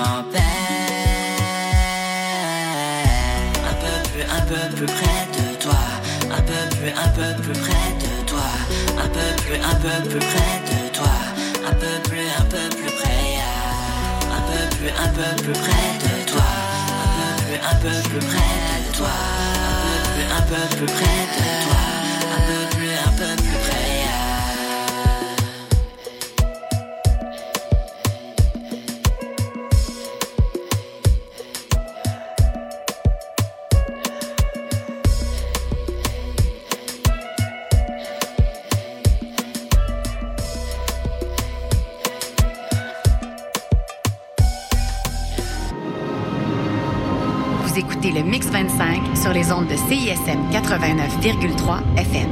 Un 0.03 0.23
peu 0.23 0.39
plus, 4.09 4.23
un 4.23 4.41
peu 4.41 4.75
plus 4.75 4.87
près 4.87 5.27
de 5.37 5.45
toi. 5.61 5.81
Un 6.31 6.41
peu 6.41 6.61
plus, 6.75 6.89
un 6.89 7.09
peu 7.09 7.27
plus 7.41 7.53
près 7.53 7.93
de 7.99 8.25
toi. 8.25 8.47
Un 8.97 9.09
peu 9.09 9.27
plus, 9.43 9.57
un 9.57 9.75
peu 9.75 10.09
plus 10.09 10.19
près 10.19 10.55
de 10.65 10.77
toi. 10.91 11.13
Un 11.67 11.73
peu 11.73 11.93
plus, 12.09 12.27
un 12.39 12.45
peu 12.45 12.69
plus 12.75 12.91
près. 12.99 13.23
Un 14.25 14.41
peu 14.49 14.61
plus, 14.75 14.89
un 14.89 15.09
peu 15.09 15.29
plus 15.43 15.53
près 15.53 15.89
de 16.01 16.13
toi. 16.31 16.49
Un 17.03 17.09
peu 17.17 17.29
plus, 17.43 17.59
un 17.61 17.75
peu 17.75 17.95
plus 18.09 18.23
près 18.25 18.51
de 18.81 18.89
toi. 18.97 19.13
Un 19.67 19.75
peu 19.85 19.97
plus, 20.09 20.27
un 20.35 20.43
peu 20.49 20.61
plus 20.77 20.87
près 20.87 21.19
de 21.37 21.41
toi. 21.65 21.70
89,3 50.51 51.79
FM. 51.97 52.29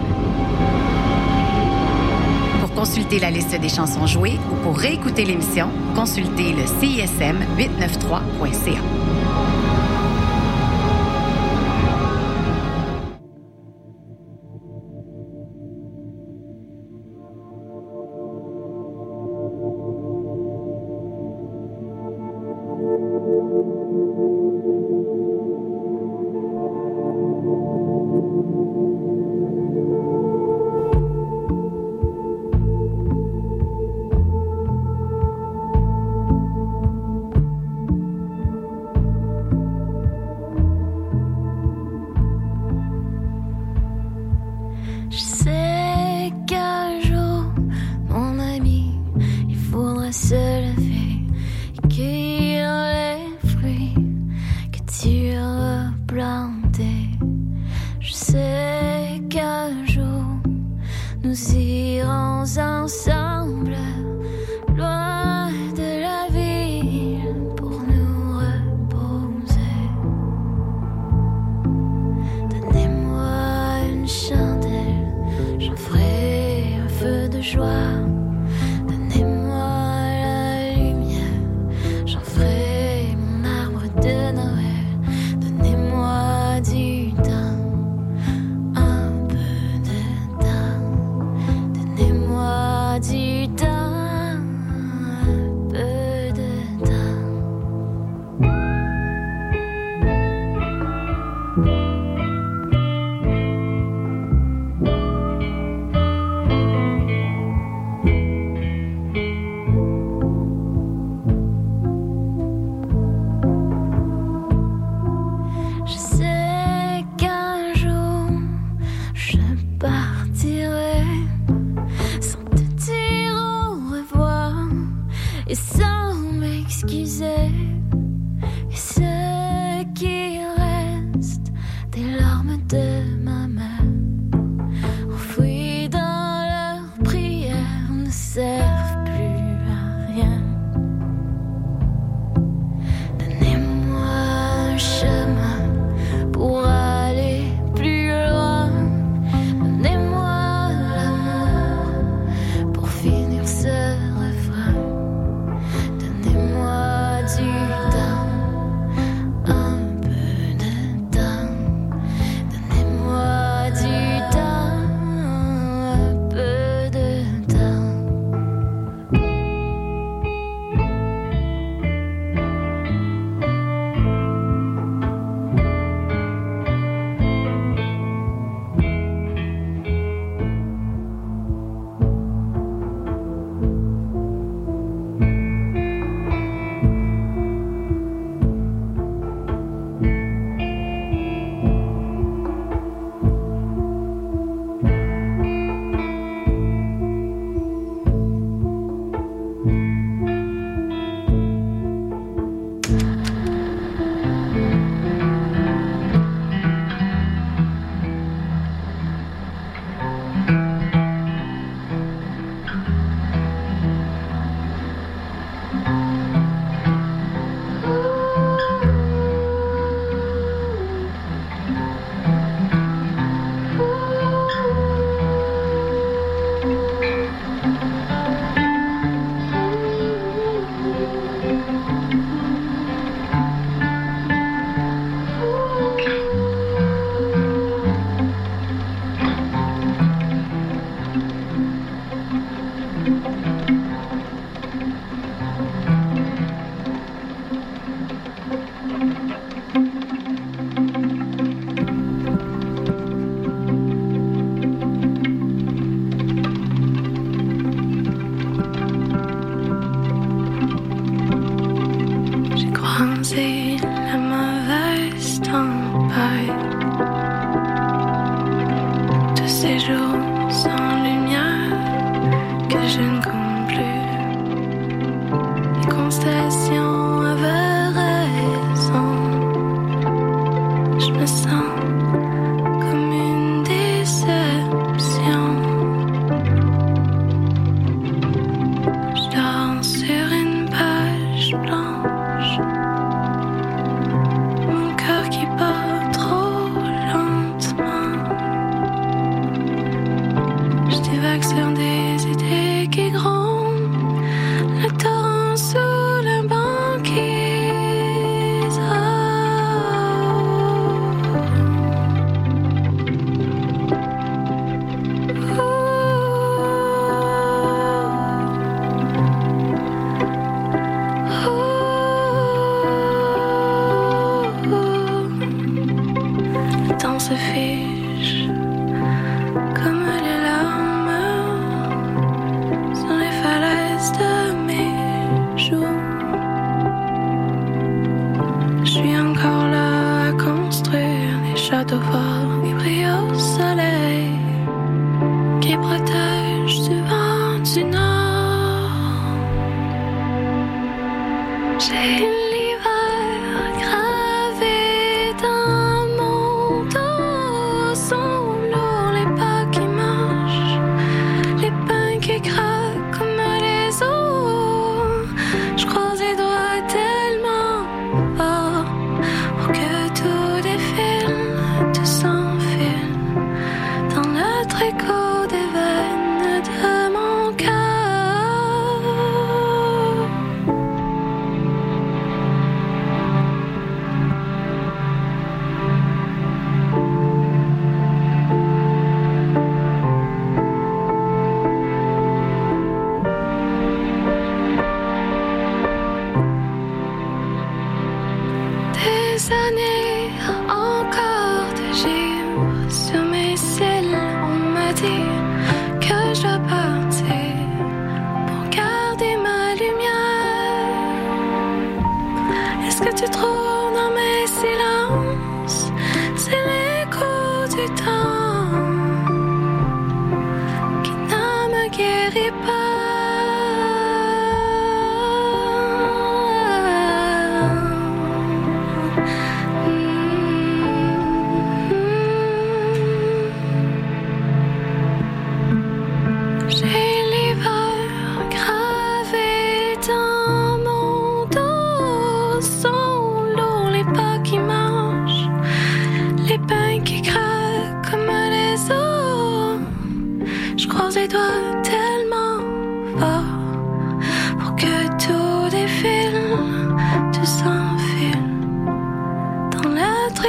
Pour 2.60 2.74
consulter 2.74 3.20
la 3.20 3.32
liste 3.32 3.60
des 3.60 3.70
chansons 3.70 4.08
jouées 4.08 4.40
ou 4.52 4.56
pour 4.64 4.78
réécouter 4.78 5.26
l'émission, 5.26 5.70
consultez 5.96 6.54
le 6.54 6.66
CISM 6.66 7.38
893.ca. 7.58 9.09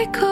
I 0.01 0.07
could. 0.07 0.30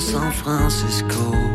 San 0.00 0.32
Francisco. 0.32 1.45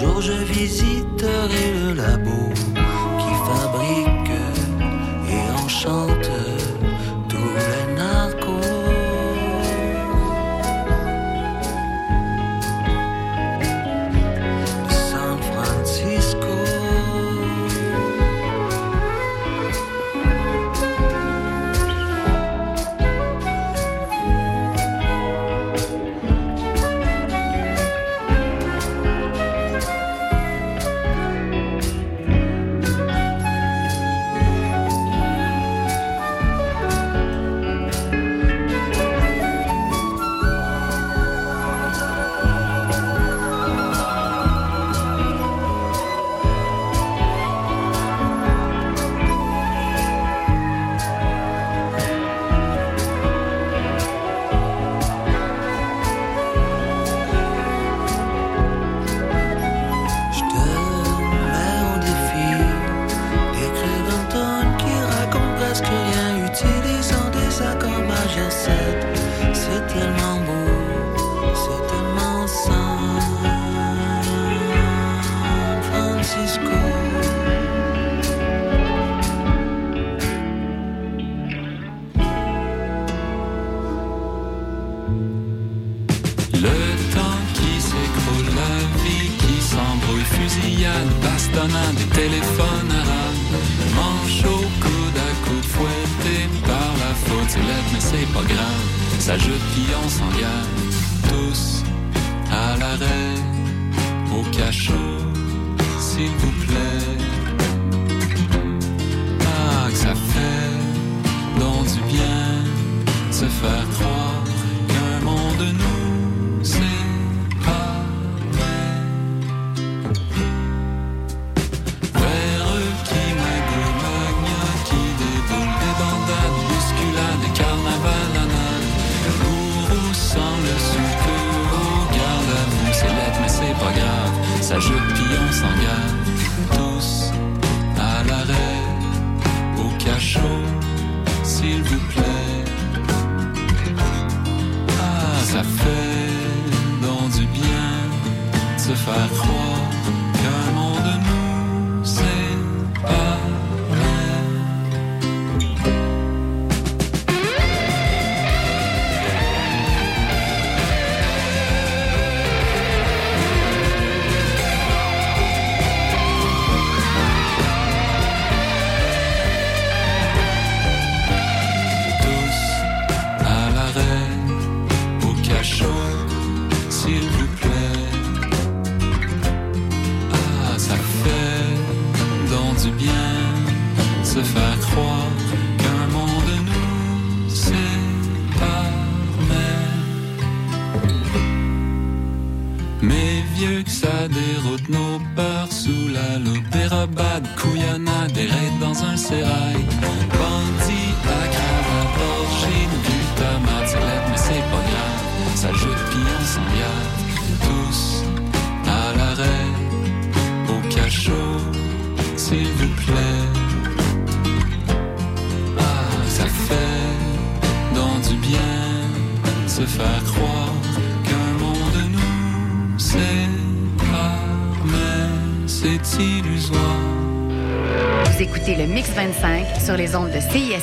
jour 0.00 0.20
je 0.22 0.32
visiterai 0.32 1.66
le 1.78 1.92
labo 1.92 2.40
qui 3.20 3.32
fabrique 3.46 4.36
et 5.34 5.44
enchante 5.62 6.19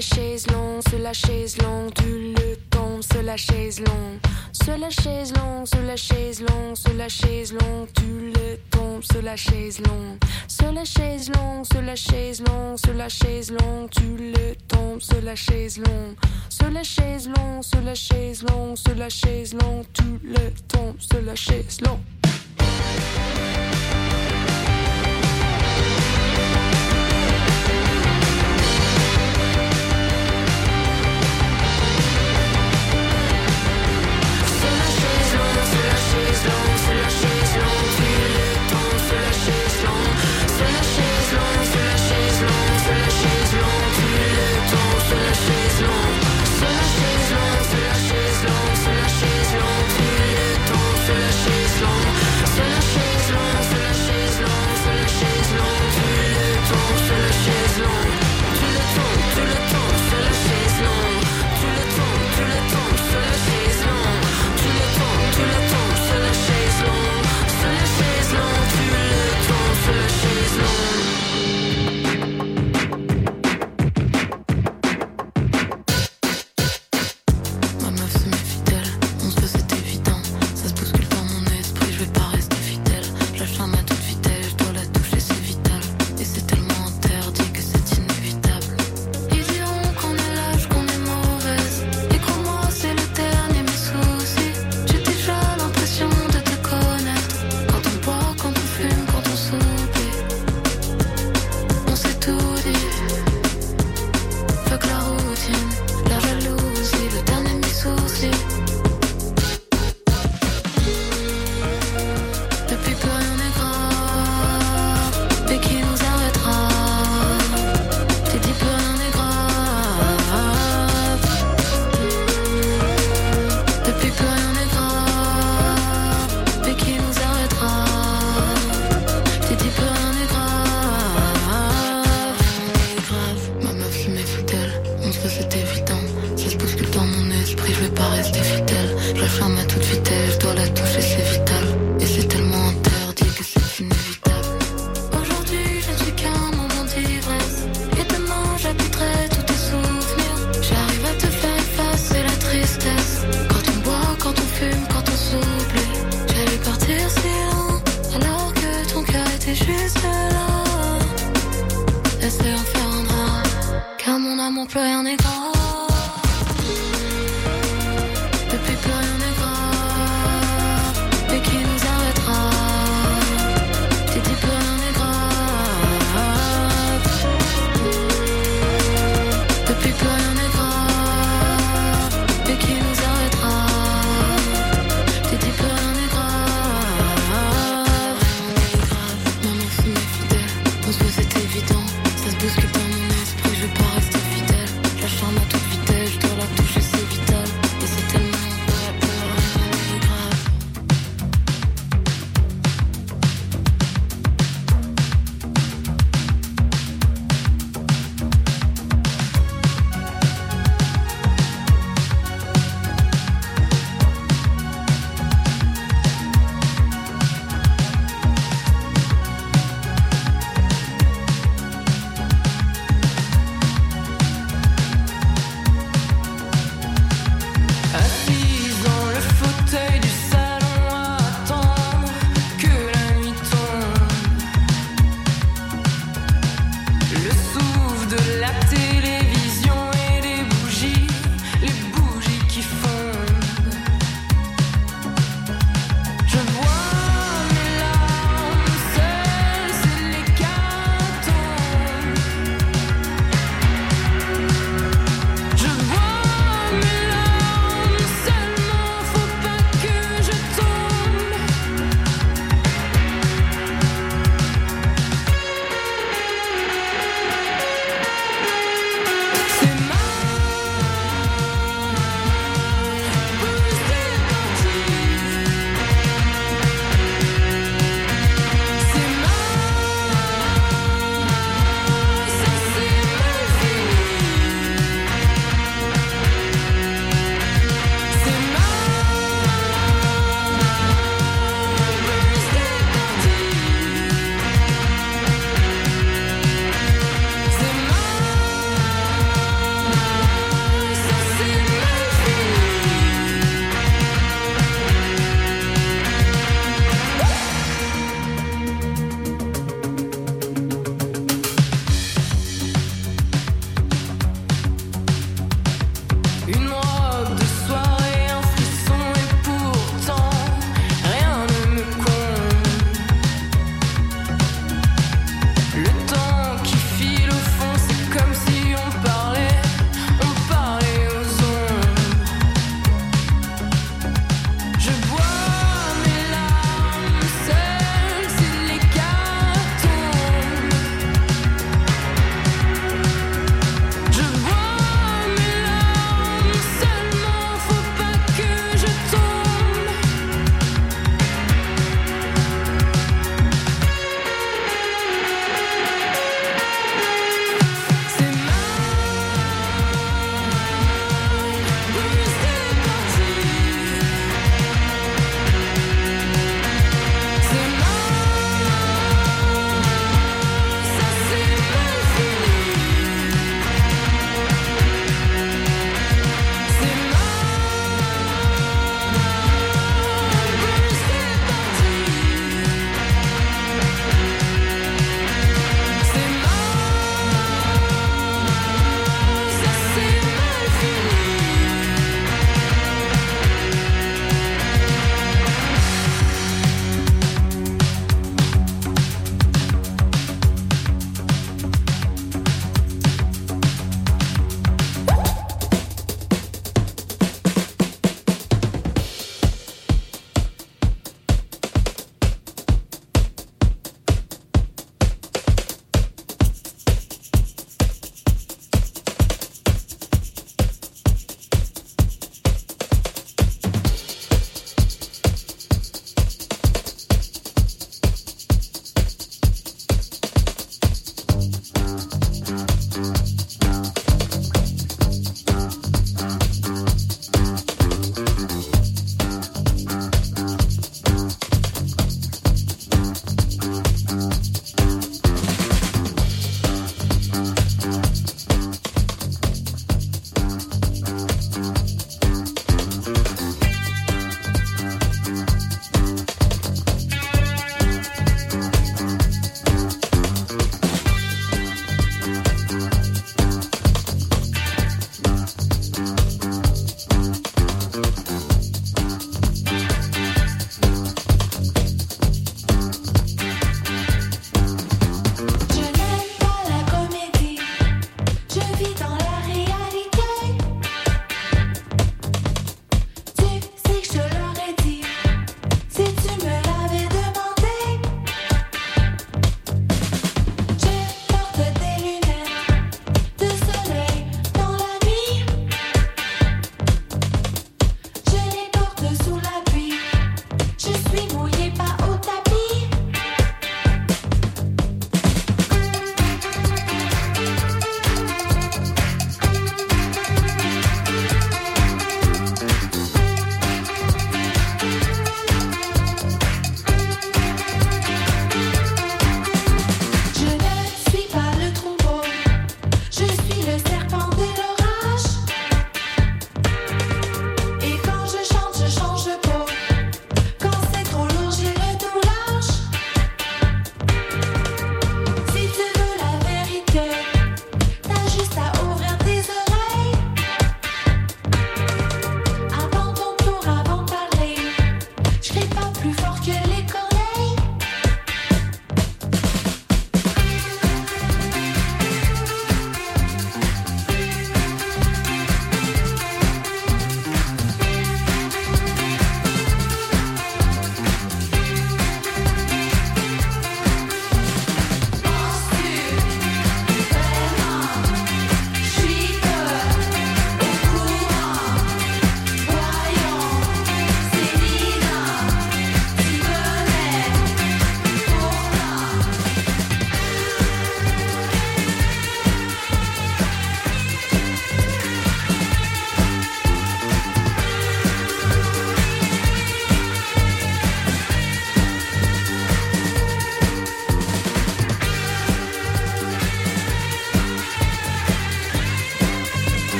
chaise 0.00 0.46
longue, 0.50 0.82
la 1.02 1.12
chaise 1.12 1.56
longue, 1.58 1.92
tu 1.94 2.34
le 2.34 2.56
tombes, 2.70 3.02
se 3.02 3.20
la 3.22 3.36
chaise 3.36 3.80
longue, 3.80 4.18
se 4.52 4.70
la 4.78 4.90
chaise 4.90 5.32
longue, 5.34 5.66
se 5.66 5.76
la 5.86 5.96
chaise 5.96 6.40
longue, 6.40 6.76
se 6.76 6.92
la 6.92 7.08
chaise 7.08 7.52
longue, 7.52 7.92
tu 7.94 8.32
le 8.34 8.56
tombes, 8.70 9.02
se 9.02 9.18
la 9.20 9.36
chaise 9.36 9.80
longue, 9.80 10.18
se 10.48 10.72
la 10.72 10.84
chaise 10.84 11.30
longue, 11.30 11.64
se 11.66 11.80
la 11.80 11.96
chaise 11.96 12.40
longue, 12.42 12.78
se 12.78 12.92
la 12.92 13.08
chaise 13.08 13.50
longue, 13.50 13.90
tu 13.90 14.16
le 14.16 14.54
tombes, 14.68 15.00
se 15.00 15.20
la 15.20 15.34
chaise 15.34 15.78
longue, 15.78 16.16
se 16.48 16.70
la 16.70 16.82
chaise 16.82 17.28
longue, 17.28 17.62
se 17.62 17.80
la 17.80 17.94
chaise 17.94 18.42
longue, 18.42 18.76
se 18.76 18.94
la 18.94 19.08
chaise 19.08 19.54
longue, 19.54 19.86
tu 19.92 20.18
le 20.24 20.50
tombes, 20.68 21.00
se 21.00 21.20
la 21.20 21.34
chaise 21.34 21.80
longue. 21.82 22.00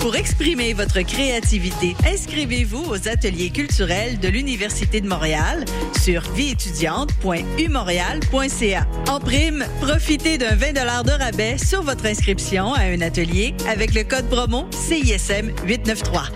Pour 0.00 0.16
exprimer 0.16 0.72
votre 0.72 1.02
créativité, 1.02 1.94
inscrivez-vous 2.06 2.90
aux 2.90 3.06
ateliers 3.06 3.50
culturels 3.50 4.18
de 4.18 4.28
l'Université 4.28 5.02
de 5.02 5.06
Montréal 5.06 5.66
sur 6.02 6.22
vieétudiante.umontréal.ca. 6.34 8.86
En 9.10 9.20
prime, 9.20 9.66
profitez 9.82 10.38
d'un 10.38 10.54
20 10.54 10.72
de 10.72 11.10
rabais 11.10 11.58
sur 11.58 11.82
votre 11.82 12.06
inscription 12.06 12.72
à 12.72 12.84
un 12.84 13.02
atelier 13.02 13.54
avec 13.68 13.92
le 13.94 14.04
code 14.04 14.26
promo 14.30 14.66
CISM 14.70 15.50
893. 15.66 16.32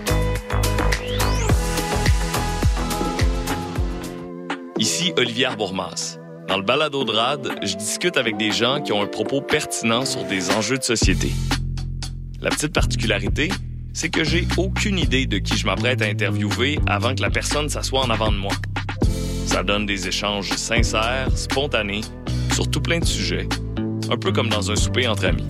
Ici 4.77 5.11
Olivier 5.17 5.49
Bourmas. 5.57 6.19
Dans 6.47 6.57
le 6.57 6.63
balado 6.63 7.03
de 7.03 7.11
RAD, 7.11 7.55
je 7.63 7.75
discute 7.75 8.17
avec 8.17 8.37
des 8.37 8.51
gens 8.51 8.79
qui 8.81 8.93
ont 8.93 9.01
un 9.01 9.07
propos 9.07 9.41
pertinent 9.41 10.05
sur 10.05 10.23
des 10.25 10.51
enjeux 10.51 10.77
de 10.77 10.83
société. 10.83 11.31
La 12.41 12.49
petite 12.49 12.73
particularité, 12.73 13.49
c'est 13.93 14.09
que 14.09 14.23
j'ai 14.23 14.45
aucune 14.57 14.99
idée 14.99 15.25
de 15.25 15.37
qui 15.37 15.57
je 15.57 15.65
m'apprête 15.65 16.01
à 16.01 16.05
interviewer 16.05 16.79
avant 16.87 17.15
que 17.15 17.21
la 17.21 17.29
personne 17.29 17.69
s'assoie 17.69 18.01
en 18.01 18.09
avant 18.09 18.31
de 18.31 18.37
moi. 18.37 18.51
Ça 19.45 19.63
donne 19.63 19.85
des 19.85 20.07
échanges 20.07 20.49
sincères, 20.51 21.29
spontanés, 21.35 22.01
sur 22.53 22.69
tout 22.69 22.81
plein 22.81 22.99
de 22.99 23.05
sujets, 23.05 23.47
un 24.09 24.17
peu 24.17 24.31
comme 24.31 24.49
dans 24.49 24.69
un 24.71 24.75
souper 24.75 25.07
entre 25.07 25.25
amis. 25.25 25.47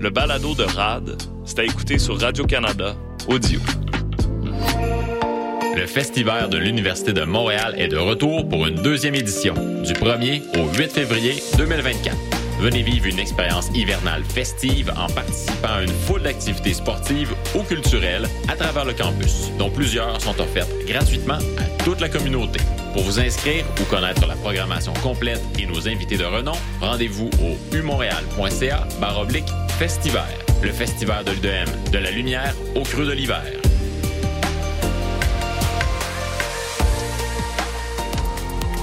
Le 0.00 0.10
balado 0.10 0.54
de 0.54 0.64
RAD, 0.64 1.16
c'est 1.44 1.58
à 1.58 1.64
écouter 1.64 1.98
sur 1.98 2.18
Radio-Canada, 2.18 2.96
audio. 3.28 3.60
Le 5.76 5.86
Festival 5.86 6.50
de 6.50 6.58
l'Université 6.58 7.12
de 7.12 7.24
Montréal 7.24 7.74
est 7.76 7.88
de 7.88 7.96
retour 7.96 8.48
pour 8.48 8.66
une 8.66 8.82
deuxième 8.82 9.14
édition, 9.14 9.54
du 9.82 9.92
1er 9.92 10.42
au 10.58 10.72
8 10.76 10.92
février 10.92 11.42
2024. 11.58 12.31
Venez 12.62 12.82
vivre 12.82 13.06
une 13.06 13.18
expérience 13.18 13.70
hivernale 13.74 14.22
festive 14.22 14.94
en 14.96 15.08
participant 15.08 15.66
à 15.66 15.82
une 15.82 15.88
foule 15.88 16.22
d'activités 16.22 16.74
sportives 16.74 17.34
ou 17.56 17.64
culturelles 17.64 18.28
à 18.46 18.54
travers 18.54 18.84
le 18.84 18.92
campus, 18.92 19.50
dont 19.58 19.68
plusieurs 19.68 20.20
sont 20.20 20.40
offertes 20.40 20.70
gratuitement 20.86 21.38
à 21.58 21.82
toute 21.82 22.00
la 22.00 22.08
communauté. 22.08 22.60
Pour 22.92 23.02
vous 23.02 23.18
inscrire 23.18 23.64
ou 23.80 23.84
connaître 23.86 24.24
la 24.28 24.36
programmation 24.36 24.92
complète 25.02 25.42
et 25.58 25.66
nos 25.66 25.88
invités 25.88 26.16
de 26.16 26.24
renom, 26.24 26.54
rendez-vous 26.80 27.30
au 27.42 27.76
umontréal.ca 27.76 28.86
baroblique 29.00 29.48
festival. 29.80 30.28
Le 30.62 30.70
festival 30.70 31.24
de 31.24 31.32
l'UDM, 31.32 31.90
de 31.90 31.98
la 31.98 32.12
lumière 32.12 32.54
au 32.76 32.82
creux 32.82 33.06
de 33.06 33.12
l'hiver. 33.12 33.42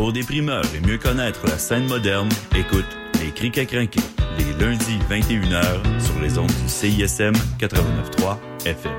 Pour 0.00 0.14
des 0.14 0.22
primeurs 0.22 0.64
et 0.74 0.80
mieux 0.80 0.96
connaître 0.96 1.46
la 1.46 1.58
scène 1.58 1.86
moderne, 1.86 2.30
écoute 2.56 2.86
Les 3.20 3.30
Criques 3.32 3.58
à 3.58 3.66
crinquer, 3.66 4.00
les 4.38 4.64
lundis 4.64 4.98
21h 5.10 6.02
sur 6.02 6.18
les 6.22 6.38
ondes 6.38 6.46
du 6.46 6.68
CISM 6.68 7.34
89.3 7.58 8.38
FM. 8.64 8.92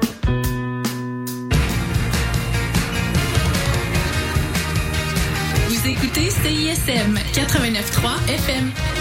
Vous 5.70 5.88
écoutez 5.88 6.30
CISM 6.30 7.18
89.3 7.34 8.34
FM. 8.36 9.01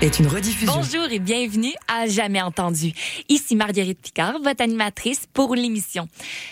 est 0.00 0.18
une 0.18 0.26
rediffusion. 0.26 0.72
Bonjour 0.74 1.10
et 1.10 1.18
bienvenue 1.18 1.72
à 1.88 2.06
Jamais 2.06 2.42
Entendu. 2.42 2.92
Ici 3.28 3.56
Marguerite 3.56 3.98
Picard, 4.00 4.38
votre 4.42 4.62
animatrice 4.62 5.26
pour 5.32 5.54
l'émission. 5.54 6.08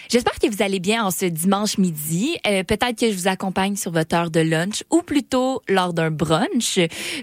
J'espère 0.09 0.39
que 0.39 0.49
vous 0.49 0.62
allez 0.62 0.81
bien 0.81 1.05
en 1.05 1.11
ce 1.11 1.27
dimanche 1.27 1.78
midi. 1.78 2.36
Euh, 2.47 2.65
Peut-être 2.65 2.99
que 2.99 3.11
je 3.11 3.16
vous 3.16 3.28
accompagne 3.28 3.77
sur 3.77 3.93
votre 3.93 4.16
heure 4.16 4.31
de 4.31 4.40
lunch 4.40 4.82
ou 4.90 5.03
plutôt 5.03 5.62
lors 5.69 5.93
d'un 5.93 6.11
brunch, 6.11 6.78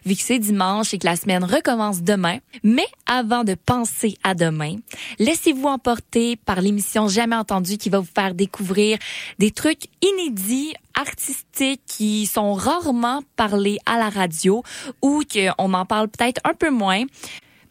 vu 0.06 0.16
que 0.16 0.22
c'est 0.22 0.40
dimanche 0.40 0.94
et 0.94 0.98
que 1.00 1.06
la 1.06 1.16
semaine 1.16 1.44
recommence 1.44 2.02
demain. 2.02 2.38
Mais 2.64 2.88
avant 3.06 3.44
de 3.44 3.56
penser 3.56 4.16
à 4.24 4.36
demain, 4.36 4.76
laissez-vous 5.18 5.68
emporter 5.68 6.36
par 6.36 6.62
l'émission 6.62 7.08
Jamais 7.08 7.36
Entendu 7.36 7.78
qui 7.78 7.90
va 7.90 8.00
vous 8.00 8.08
faire 8.14 8.34
découvrir 8.36 8.98
des 9.40 9.52
trucs 9.52 9.86
inédits 10.02 10.74
artistiques 11.00 11.82
qui 11.86 12.26
sont 12.26 12.54
rarement 12.54 13.22
parlés 13.36 13.78
à 13.86 13.98
la 13.98 14.10
radio 14.10 14.64
ou 15.02 15.24
qu'on 15.32 15.74
en 15.74 15.86
parle 15.86 16.10
peut-être 16.10 16.42
un 16.44 16.54
peu 16.54 16.70
moins. 16.70 17.06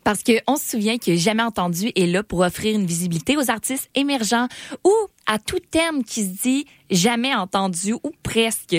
Parce 0.05 0.23
qu'on 0.23 0.57
se 0.57 0.71
souvient 0.71 0.97
que 0.97 1.17
Jamais 1.17 1.43
Entendu 1.43 1.93
est 1.95 2.07
là 2.07 2.23
pour 2.23 2.41
offrir 2.41 2.75
une 2.75 2.87
visibilité 2.87 3.37
aux 3.37 3.51
artistes 3.51 3.91
émergents 3.95 4.49
ou 4.83 4.93
à 5.27 5.39
tout 5.39 5.59
terme 5.59 6.03
qui 6.03 6.25
se 6.25 6.43
dit 6.43 6.65
jamais 6.91 7.35
entendu 7.35 7.93
ou 7.93 8.13
presque. 8.23 8.77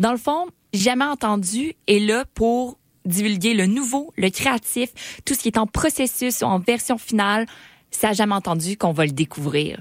Dans 0.00 0.10
le 0.10 0.18
fond, 0.18 0.48
Jamais 0.72 1.04
Entendu 1.04 1.74
est 1.86 2.00
là 2.00 2.24
pour 2.34 2.78
divulguer 3.04 3.54
le 3.54 3.66
nouveau, 3.66 4.12
le 4.16 4.30
créatif, 4.30 4.90
tout 5.24 5.34
ce 5.34 5.40
qui 5.40 5.48
est 5.48 5.58
en 5.58 5.66
processus 5.66 6.40
ou 6.40 6.46
en 6.46 6.58
version 6.58 6.98
finale. 6.98 7.46
C'est 7.92 8.08
à 8.08 8.12
Jamais 8.12 8.34
Entendu 8.34 8.76
qu'on 8.76 8.92
va 8.92 9.04
le 9.04 9.12
découvrir. 9.12 9.80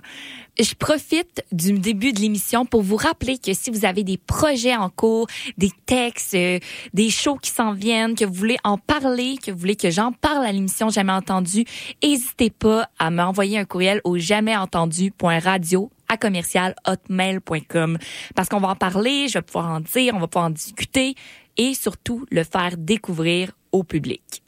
Je 0.59 0.75
profite 0.75 1.43
du 1.53 1.71
début 1.79 2.11
de 2.11 2.19
l'émission 2.19 2.65
pour 2.65 2.81
vous 2.81 2.97
rappeler 2.97 3.37
que 3.37 3.53
si 3.53 3.71
vous 3.71 3.85
avez 3.85 4.03
des 4.03 4.17
projets 4.17 4.75
en 4.75 4.89
cours, 4.89 5.27
des 5.57 5.71
textes, 5.85 6.33
euh, 6.33 6.59
des 6.93 7.09
shows 7.09 7.37
qui 7.37 7.51
s'en 7.51 7.71
viennent, 7.71 8.15
que 8.15 8.25
vous 8.25 8.33
voulez 8.33 8.57
en 8.65 8.77
parler, 8.77 9.37
que 9.37 9.51
vous 9.51 9.57
voulez 9.57 9.77
que 9.77 9.89
j'en 9.89 10.11
parle 10.11 10.45
à 10.45 10.51
l'émission 10.51 10.89
Jamais 10.89 11.13
Entendu, 11.13 11.63
n'hésitez 12.03 12.49
pas 12.49 12.89
à 12.99 13.09
m'envoyer 13.11 13.59
un 13.59 13.65
courriel 13.65 14.01
au 14.03 14.17
jamaisentendu.radio 14.17 15.89
à 16.09 16.17
commercial 16.17 16.75
hotmail.com 16.85 17.97
parce 18.35 18.49
qu'on 18.49 18.59
va 18.59 18.69
en 18.69 18.75
parler, 18.75 19.29
je 19.29 19.35
vais 19.35 19.41
pouvoir 19.41 19.69
en 19.69 19.79
dire, 19.79 20.13
on 20.15 20.19
va 20.19 20.27
pouvoir 20.27 20.47
en 20.47 20.51
discuter 20.51 21.15
et 21.55 21.73
surtout 21.73 22.25
le 22.29 22.43
faire 22.43 22.75
découvrir 22.77 23.51
au 23.71 23.83
public. 23.83 24.43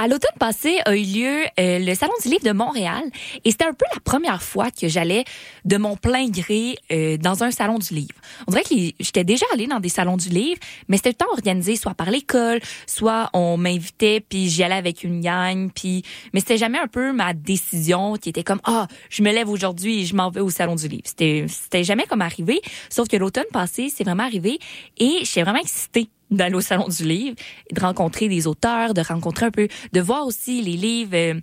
À 0.00 0.06
l'automne 0.06 0.30
passé 0.38 0.78
a 0.84 0.94
eu 0.94 1.02
lieu 1.02 1.40
euh, 1.58 1.80
le 1.80 1.92
Salon 1.96 2.12
du 2.22 2.28
livre 2.28 2.44
de 2.44 2.52
Montréal 2.52 3.02
et 3.44 3.50
c'était 3.50 3.64
un 3.64 3.72
peu 3.72 3.84
la 3.92 3.98
première 3.98 4.44
fois 4.44 4.70
que 4.70 4.86
j'allais 4.86 5.24
de 5.64 5.76
mon 5.76 5.96
plein 5.96 6.28
gré 6.28 6.76
euh, 6.92 7.16
dans 7.16 7.42
un 7.42 7.50
salon 7.50 7.80
du 7.80 7.94
livre. 7.94 8.14
On 8.46 8.52
dirait 8.52 8.62
que 8.62 8.76
j'étais 9.00 9.24
déjà 9.24 9.44
allée 9.52 9.66
dans 9.66 9.80
des 9.80 9.88
salons 9.88 10.16
du 10.16 10.28
livre, 10.28 10.60
mais 10.86 10.98
c'était 10.98 11.08
le 11.08 11.16
temps 11.16 11.32
organisé 11.32 11.74
soit 11.74 11.94
par 11.94 12.12
l'école, 12.12 12.60
soit 12.86 13.28
on 13.32 13.56
m'invitait 13.56 14.20
puis 14.20 14.48
j'y 14.48 14.62
allais 14.62 14.76
avec 14.76 15.02
une 15.02 15.20
gang 15.20 15.68
puis 15.74 16.04
mais 16.32 16.38
c'était 16.38 16.58
jamais 16.58 16.78
un 16.78 16.86
peu 16.86 17.12
ma 17.12 17.34
décision 17.34 18.14
qui 18.14 18.28
était 18.28 18.44
comme 18.44 18.60
ah, 18.62 18.86
je 19.10 19.24
me 19.24 19.32
lève 19.32 19.48
aujourd'hui 19.48 20.02
et 20.02 20.06
je 20.06 20.14
m'en 20.14 20.30
vais 20.30 20.40
au 20.40 20.50
salon 20.50 20.76
du 20.76 20.86
livre. 20.86 21.06
C'était 21.06 21.46
c'était 21.48 21.82
jamais 21.82 22.04
comme 22.04 22.22
arrivé, 22.22 22.60
sauf 22.88 23.08
que 23.08 23.16
l'automne 23.16 23.50
passé, 23.52 23.92
c'est 23.92 24.04
vraiment 24.04 24.22
arrivé 24.22 24.60
et 24.98 25.18
j'étais 25.24 25.42
vraiment 25.42 25.58
excitée 25.58 26.08
d'aller 26.30 26.54
au 26.54 26.60
salon 26.60 26.88
du 26.88 27.04
livre, 27.04 27.36
de 27.72 27.80
rencontrer 27.80 28.28
des 28.28 28.46
auteurs, 28.46 28.94
de 28.94 29.00
rencontrer 29.00 29.46
un 29.46 29.50
peu, 29.50 29.68
de 29.92 30.00
voir 30.00 30.26
aussi 30.26 30.60
les 30.62 30.76
livres 30.76 31.14
euh, 31.14 31.34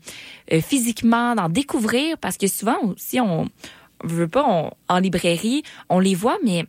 euh, 0.54 0.62
physiquement, 0.62 1.36
d'en 1.36 1.50
découvrir, 1.50 2.18
parce 2.18 2.38
que 2.38 2.48
souvent 2.48 2.78
aussi 2.84 3.20
on 3.20 3.48
veut 4.04 4.28
pas 4.28 4.46
on- 4.48 4.72
en 4.94 5.00
librairie, 5.00 5.64
on 5.90 6.00
les 6.00 6.16
voit, 6.16 6.38
mais 6.44 6.66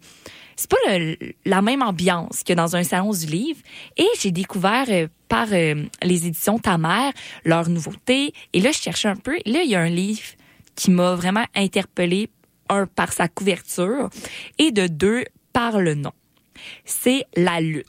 c'est 0.55 0.71
pas 0.71 0.77
le- 0.99 1.17
la 1.45 1.61
même 1.61 1.83
ambiance 1.83 2.43
que 2.43 2.55
dans 2.55 2.77
un 2.77 2.83
salon 2.85 3.11
du 3.11 3.27
livre. 3.27 3.61
Et 3.99 4.07
j'ai 4.21 4.31
découvert 4.31 4.87
euh, 4.89 5.09
par 5.29 5.49
euh, 5.53 5.85
les 6.03 6.27
éditions 6.27 6.59
Ta 6.59 6.79
mère 6.79 7.13
leurs 7.45 7.69
nouveautés. 7.69 8.33
Et 8.55 8.61
là, 8.61 8.71
je 8.73 8.79
cherchais 8.81 9.09
un 9.09 9.17
peu. 9.17 9.37
Et 9.45 9.51
là, 9.51 9.63
il 9.63 9.71
y 9.71 9.75
a 9.75 9.81
un 9.81 9.91
livre 9.91 10.23
qui 10.77 10.91
m'a 10.91 11.15
vraiment 11.15 11.45
interpellée, 11.55 12.31
un 12.71 12.87
par 12.87 13.13
sa 13.13 13.29
couverture 13.29 14.09
et 14.59 14.71
de 14.71 14.87
deux 14.87 15.25
par 15.53 15.81
le 15.81 15.95
nom. 15.95 16.13
C'est 16.87 17.25
La 17.37 17.61
lutte. 17.61 17.87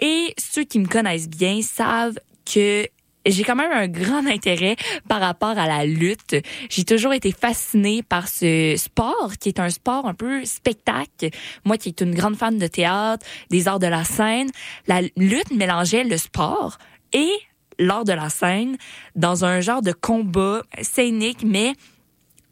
Et 0.00 0.34
ceux 0.38 0.64
qui 0.64 0.78
me 0.78 0.86
connaissent 0.86 1.28
bien 1.28 1.60
savent 1.62 2.18
que 2.44 2.86
j'ai 3.26 3.44
quand 3.44 3.56
même 3.56 3.72
un 3.72 3.88
grand 3.88 4.26
intérêt 4.30 4.76
par 5.08 5.20
rapport 5.20 5.58
à 5.58 5.66
la 5.66 5.84
lutte. 5.84 6.36
J'ai 6.68 6.84
toujours 6.84 7.12
été 7.12 7.32
fascinée 7.32 8.02
par 8.02 8.28
ce 8.28 8.74
sport 8.76 9.32
qui 9.38 9.48
est 9.48 9.60
un 9.60 9.70
sport 9.70 10.06
un 10.06 10.14
peu 10.14 10.44
spectacle. 10.44 11.30
Moi 11.64 11.76
qui 11.76 11.88
est 11.88 12.00
une 12.00 12.14
grande 12.14 12.36
fan 12.36 12.58
de 12.58 12.66
théâtre, 12.66 13.26
des 13.50 13.68
arts 13.68 13.78
de 13.78 13.86
la 13.86 14.04
scène, 14.04 14.50
la 14.86 15.02
lutte 15.16 15.50
mélangeait 15.50 16.04
le 16.04 16.16
sport 16.16 16.78
et 17.12 17.30
l'art 17.78 18.04
de 18.04 18.12
la 18.12 18.28
scène 18.28 18.76
dans 19.16 19.44
un 19.44 19.60
genre 19.60 19.82
de 19.82 19.92
combat 19.92 20.62
scénique 20.82 21.44
mais 21.44 21.74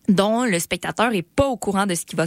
dont 0.08 0.44
le 0.44 0.58
spectateur 0.58 1.12
est 1.12 1.22
pas 1.22 1.46
au 1.48 1.56
courant 1.56 1.86
de 1.86 1.94
ce 1.94 2.06
qui 2.06 2.16
va 2.16 2.26